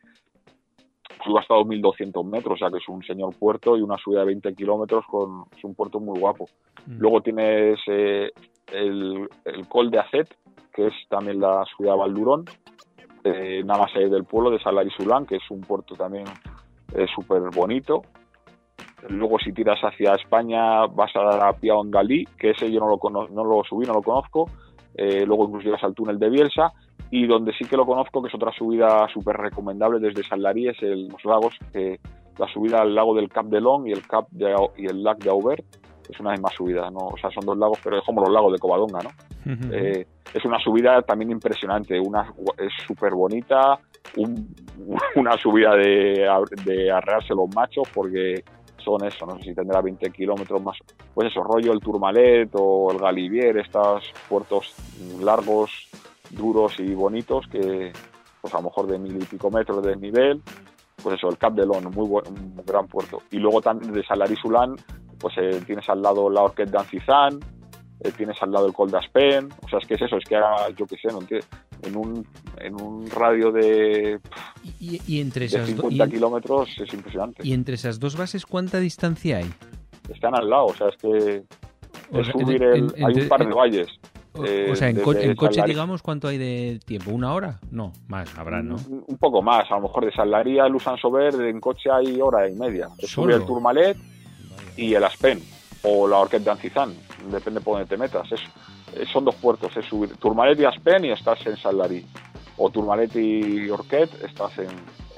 [1.24, 4.26] suba hasta 2.200 metros, o sea que es un señor puerto y una subida de
[4.26, 6.44] 20 kilómetros, con, es un puerto muy guapo.
[6.86, 6.98] Mm.
[6.98, 8.30] Luego tienes eh,
[8.72, 9.26] el,
[9.70, 10.28] Col de Acet,
[10.74, 12.44] que es también la subida a Valdurón,
[13.24, 16.26] eh, nada más ahí del pueblo de Salarisulán, que es un puerto también
[17.14, 18.02] súper bonito.
[19.08, 22.80] Luego si tiras hacia España vas a dar a Piao en Galí, que ese yo
[22.80, 24.50] no lo, no lo subí, no lo conozco.
[24.94, 26.72] Eh, luego incluso llegas al túnel de Bielsa
[27.10, 30.68] y donde sí que lo conozco, que es otra subida súper recomendable desde San Larí,
[30.68, 34.28] es el, los lagos, la subida al lago del Cap de Long y el, Cap
[34.30, 35.64] de, y el lac de Aubert,
[36.08, 36.98] es una misma subida, ¿no?
[36.98, 39.10] o sea, son dos lagos, pero es como los lagos de Covadonga, ¿no?
[39.72, 43.78] Eh, es una subida también impresionante, una es súper bonita,
[45.16, 46.28] una subida de,
[46.64, 48.42] de arrearse los machos porque
[48.80, 50.76] son eso, no sé si tendrá 20 kilómetros más,
[51.14, 54.74] pues eso, rollo el Tourmalet o el Galivier, estos puertos
[55.20, 55.88] largos,
[56.30, 57.92] duros y bonitos que
[58.40, 60.42] pues a lo mejor de mil y pico metros de desnivel,
[61.02, 63.22] pues eso, el Cap de Lon, muy buen, un gran puerto.
[63.30, 64.76] Y luego de Salarisulán,
[65.18, 67.38] pues eh, tienes al lado la Orquet de Ancizán,
[68.00, 70.36] eh, tienes al lado el Col d'Aspen, o sea, es que es eso, es que
[70.36, 71.20] ahora, yo qué sé, no
[71.82, 72.26] en un,
[72.58, 74.18] en un radio de,
[74.80, 77.46] y, entre esas 50 kilómetros es impresionante.
[77.46, 79.50] ¿Y entre esas dos bases cuánta distancia hay?
[80.08, 81.42] Están al lado, o sea, es que
[82.12, 83.88] es subir el, hay un par de valles.
[84.32, 85.00] O, eh, sea, en,
[85.34, 87.10] coche, digamos, ¿cuánto hay de tiempo?
[87.10, 87.58] ¿Una hora?
[87.70, 88.76] No, más habrá, ¿no?
[88.88, 92.48] Un, poco más, a lo mejor de Salaría a Lusan Sober, en coche hay hora
[92.48, 92.88] y media.
[93.00, 93.96] Sube el Tourmalet
[94.76, 95.42] y el Aspen,
[95.82, 96.94] o la Orquet de Ancizán,
[97.28, 98.30] depende por dónde te metas.
[98.32, 102.04] Es, son dos puertos, es subir Tourmalet y Aspen y estás en Salarí.
[102.56, 104.68] O Tourmalet y Orquet estás en,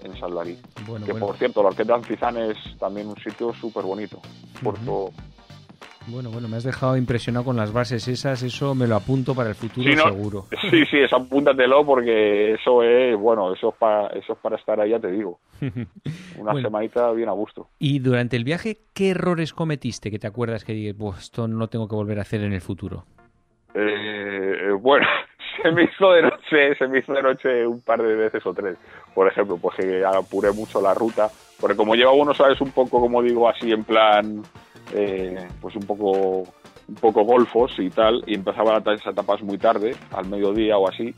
[0.02, 0.58] en Salarí.
[1.04, 4.20] que por cierto, la Orquet de Ancizán es también un sitio súper bonito.
[4.62, 5.10] Puerto
[6.08, 9.50] Bueno, bueno, me has dejado impresionado con las bases esas, eso me lo apunto para
[9.50, 10.46] el futuro seguro.
[10.70, 14.80] Sí, sí, eso apúntatelo porque eso es, bueno, eso es para, eso es para estar
[14.80, 15.38] ahí, ya te digo.
[16.38, 17.68] Una semanita bien a gusto.
[17.78, 21.88] Y durante el viaje, ¿qué errores cometiste que te acuerdas que dices, esto no tengo
[21.88, 23.04] que volver a hacer en el futuro?
[23.74, 25.06] Eh, bueno,
[25.62, 28.52] se me hizo de noche, se me hizo de noche un par de veces o
[28.52, 28.76] tres.
[29.14, 31.28] Por ejemplo, pues que apuré mucho la ruta,
[31.60, 34.42] porque como lleva uno, sabes, un poco, como digo, así en plan
[34.94, 36.44] eh, pues un poco
[36.88, 41.14] un poco golfos y tal, y empezaba las etapas muy tarde, al mediodía o así.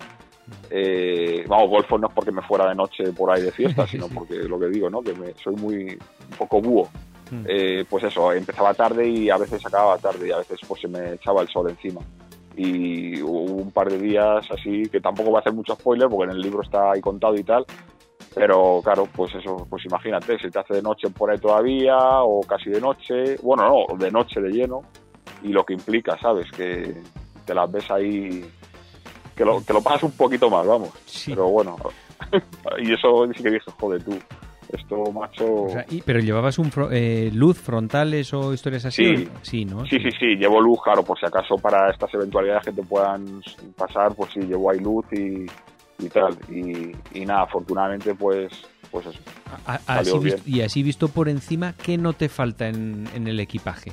[0.70, 4.08] Eh, vamos, golfos no es porque me fuera de noche por ahí de fiesta, sino
[4.08, 5.02] porque lo que digo, ¿no?
[5.02, 6.88] Que me, soy muy un poco búho.
[7.30, 7.44] Mm.
[7.48, 10.88] Eh, pues eso, empezaba tarde y a veces acababa tarde y a veces pues se
[10.88, 12.00] me echaba el sol encima.
[12.56, 16.30] Y hubo un par de días así, que tampoco va a hacer mucho spoiler porque
[16.30, 17.64] en el libro está ahí contado y tal,
[18.34, 22.40] pero claro, pues eso, pues imagínate, si te hace de noche por ahí todavía, o
[22.40, 24.82] casi de noche, bueno, no, de noche de lleno,
[25.42, 26.50] y lo que implica, ¿sabes?
[26.50, 26.94] Que
[27.44, 28.44] te las ves ahí,
[29.36, 30.90] que lo, que lo pasas un poquito más, vamos.
[31.26, 31.76] Pero bueno,
[32.78, 34.18] y eso sí que dije, joder tú,
[34.72, 35.66] esto, macho...
[36.04, 39.16] ¿Pero llevabas un eh, luz frontales o historias así?
[39.16, 39.86] Sí, sí, ¿no?
[39.86, 43.42] Sí, sí, sí, llevo luz, claro, por si acaso para estas eventualidades que te puedan
[43.76, 45.46] pasar, pues sí, llevo ahí luz y
[46.04, 46.36] y tal.
[46.48, 48.52] Y, nada, afortunadamente, pues,
[48.90, 49.20] pues eso.
[50.46, 53.92] y así visto por encima, ¿qué no te falta en, el equipaje?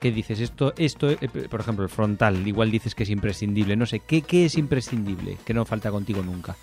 [0.00, 0.40] ¿Qué dices?
[0.40, 1.16] Esto, esto, eh,
[1.50, 3.74] por ejemplo, el frontal, igual dices que es imprescindible.
[3.74, 5.38] No sé, ¿qué, qué es imprescindible?
[5.46, 6.56] Que no falta contigo nunca.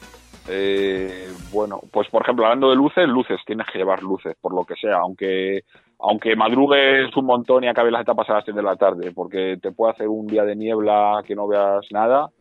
[0.47, 4.65] Eh, bueno, pues por ejemplo, hablando de luces, luces, tienes que llevar luces, por lo
[4.65, 5.63] que sea, aunque
[6.03, 9.57] aunque madrugues un montón y acabes las etapas a las 3 de la tarde, porque
[9.61, 12.31] te puede hacer un día de niebla que no veas nada,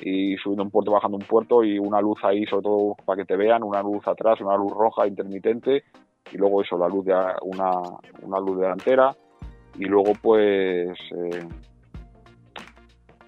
[0.00, 3.26] y subiendo un puerto, bajando un puerto y una luz ahí, sobre todo para que
[3.26, 5.84] te vean, una luz atrás, una luz roja intermitente
[6.32, 7.70] y luego eso, la luz de una,
[8.22, 9.14] una luz delantera
[9.78, 11.46] y luego pues eh,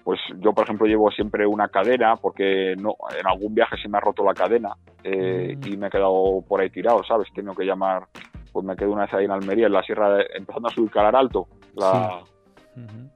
[0.03, 3.97] pues yo por ejemplo llevo siempre una cadena porque no en algún viaje se me
[3.97, 5.67] ha roto la cadena eh, mm.
[5.67, 7.27] y me he quedado por ahí tirado, ¿sabes?
[7.33, 8.07] Tengo que llamar,
[8.51, 11.15] pues me quedé una vez ahí en Almería, en la sierra, empezando a subir Calar
[11.15, 12.21] Alto, la,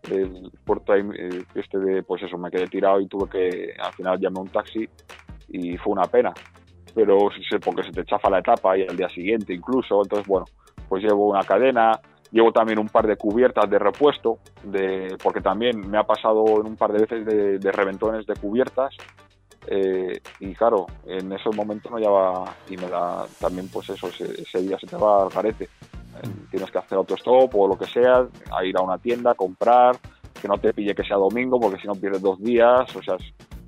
[0.10, 4.20] el puerto eh, este de, pues eso, me quedé tirado y tuve que, al final
[4.20, 4.88] llamé un taxi
[5.50, 6.34] y fue una pena.
[6.94, 7.30] Pero
[7.64, 10.46] porque se te chafa la etapa y al día siguiente incluso, entonces bueno,
[10.90, 12.00] pues llevo una cadena,
[12.32, 16.68] llevo también un par de cubiertas de repuesto, de, porque también me ha pasado en
[16.68, 18.96] un par de veces de, reventones de cubiertas
[19.68, 24.42] eh, y claro, en esos momentos no lleva y me da también pues eso, ese,
[24.42, 25.70] ese día se te va al garete.
[26.50, 29.98] Tienes que hacer autostop o lo que sea, a ir a una tienda, comprar,
[30.42, 33.16] que no te pille que sea domingo porque si no pierdes dos días, o sea,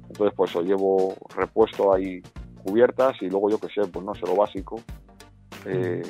[0.07, 2.21] entonces pues llevo repuesto ahí
[2.63, 4.81] cubiertas y luego yo que sé, pues no sé, lo básico.
[5.65, 6.03] Eh,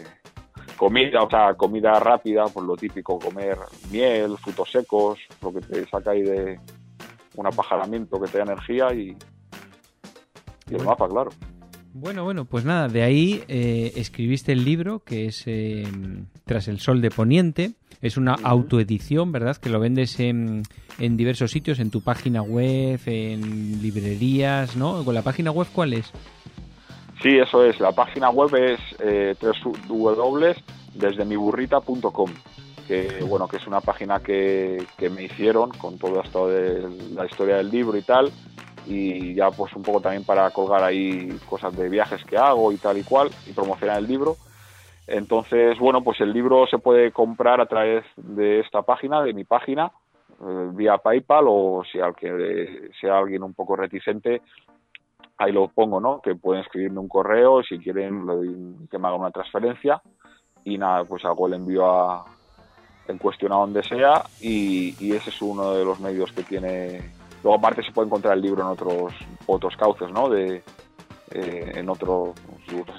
[0.77, 3.57] comida, o sea, comida rápida, pues lo típico, comer
[3.91, 6.59] miel, frutos secos, lo que te saca ahí de
[7.35, 9.15] un apajaramiento que te da energía y,
[10.73, 11.31] y el mapa, claro.
[11.95, 15.83] Bueno, bueno, pues nada, de ahí eh, escribiste el libro que es eh,
[16.43, 17.73] Tras el Sol de Poniente.
[18.01, 19.57] Es una autoedición, ¿verdad?
[19.57, 20.63] Que lo vendes en,
[20.97, 25.05] en, diversos sitios, en tu página web, en librerías, ¿no?
[25.05, 26.11] ¿Con la página web cuál es?
[27.21, 27.79] Sí, eso es.
[27.79, 29.35] La página web es eh,
[29.87, 32.31] www.desdemiburrita.com
[32.87, 37.25] que bueno que es una página que, que me hicieron con todo esto de la
[37.25, 38.29] historia del libro y tal
[38.85, 42.77] y ya pues un poco también para colgar ahí cosas de viajes que hago y
[42.77, 44.35] tal y cual y promocionar el libro.
[45.07, 49.43] Entonces, bueno, pues el libro se puede comprar a través de esta página, de mi
[49.43, 49.91] página,
[50.41, 54.41] eh, vía PayPal o si al que sea alguien un poco reticente,
[55.37, 56.21] ahí lo pongo, ¿no?
[56.21, 60.01] Que pueden escribirme un correo si quieren que me haga una transferencia
[60.63, 62.25] y nada, pues hago el envío a,
[63.07, 67.01] en cuestión a donde sea y ese es uno de los medios que tiene
[67.43, 69.13] Luego aparte se puede encontrar el libro en otros
[69.45, 70.29] otros cauces, ¿no?
[70.29, 70.63] De,
[71.31, 72.33] eh, en otro,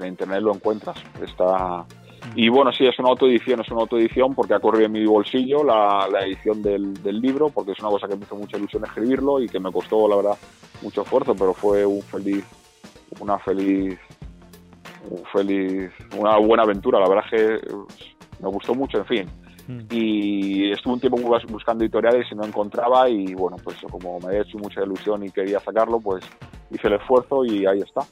[0.00, 0.96] en internet lo encuentras.
[1.22, 1.86] Está
[2.34, 5.62] y bueno, sí, es una autoedición, es una autoedición porque ha corrido en mi bolsillo
[5.62, 9.40] la, edición del, del, libro, porque es una cosa que me hizo mucha ilusión escribirlo
[9.40, 10.38] y que me costó, la verdad,
[10.82, 12.44] mucho esfuerzo, pero fue un feliz,
[13.20, 13.98] una feliz,
[15.10, 16.98] un feliz, una buena aventura.
[16.98, 17.68] La verdad es que
[18.40, 19.43] me gustó mucho, en fin.
[19.66, 19.80] Mm.
[19.90, 24.42] Y estuve un tiempo buscando editoriales y no encontraba y bueno, pues como me había
[24.42, 26.24] hecho mucha ilusión y quería sacarlo, pues
[26.70, 28.02] hice el esfuerzo y ahí está.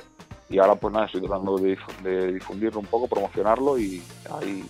[0.48, 4.64] Y ahora pues nada, estoy tratando de, difundirlo un poco, promocionarlo y ahí,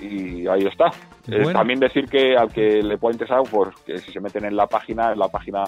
[0.00, 0.90] y ahí está.
[1.28, 4.56] Eh, también decir que al que le pueda interesar, pues que si se meten en
[4.56, 5.64] la página, en la página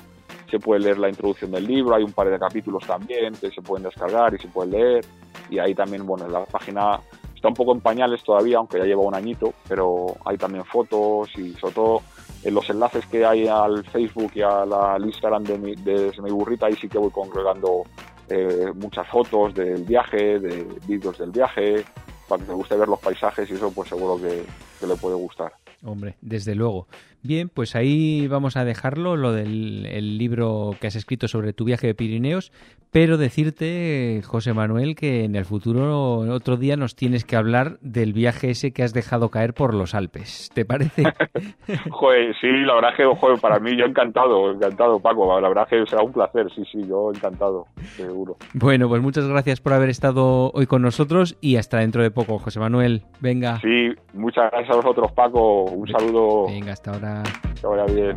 [0.50, 3.62] se puede leer la introducción del libro, hay un par de capítulos también que se
[3.62, 5.04] pueden descargar y se pueden leer.
[5.48, 7.00] Y ahí también, bueno, en la página
[7.42, 11.28] está un poco en pañales todavía, aunque ya lleva un añito, pero hay también fotos
[11.36, 12.02] y sobre todo
[12.44, 16.66] en los enlaces que hay al Facebook y al Instagram de mi, de mi burrita,
[16.66, 17.82] ahí sí que voy congregando
[18.28, 21.84] eh, muchas fotos del viaje, de vídeos del viaje,
[22.28, 25.52] para que te guste ver los paisajes y eso pues seguro que le puede gustar.
[25.84, 26.86] Hombre, desde luego.
[27.22, 31.64] Bien, pues ahí vamos a dejarlo, lo del el libro que has escrito sobre tu
[31.64, 32.52] viaje de Pirineos,
[32.90, 38.12] pero decirte, José Manuel, que en el futuro, otro día, nos tienes que hablar del
[38.12, 40.50] viaje ese que has dejado caer por los Alpes.
[40.52, 41.04] ¿Te parece?
[41.90, 45.40] joder, sí, la verdad que, joder, para mí yo encantado, encantado, Paco.
[45.40, 47.66] La verdad que será un placer, sí, sí, yo encantado,
[47.96, 48.36] seguro.
[48.52, 52.38] Bueno, pues muchas gracias por haber estado hoy con nosotros y hasta dentro de poco,
[52.38, 53.04] José Manuel.
[53.20, 53.58] Venga.
[53.60, 55.64] Sí, muchas gracias a vosotros, Paco.
[55.64, 56.46] Un saludo.
[56.48, 57.11] Venga, hasta ahora.
[57.60, 58.16] Que vaya bien.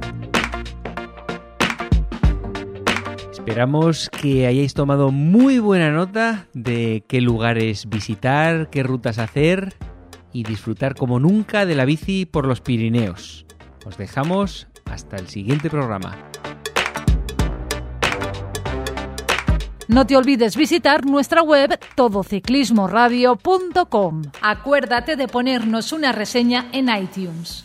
[3.31, 9.75] Esperamos que hayáis tomado muy buena nota de qué lugares visitar, qué rutas hacer
[10.33, 13.45] y disfrutar como nunca de la bici por los Pirineos.
[13.85, 16.17] Os dejamos hasta el siguiente programa.
[19.87, 24.23] No te olvides visitar nuestra web todociclismoradio.com.
[24.41, 27.63] Acuérdate de ponernos una reseña en iTunes.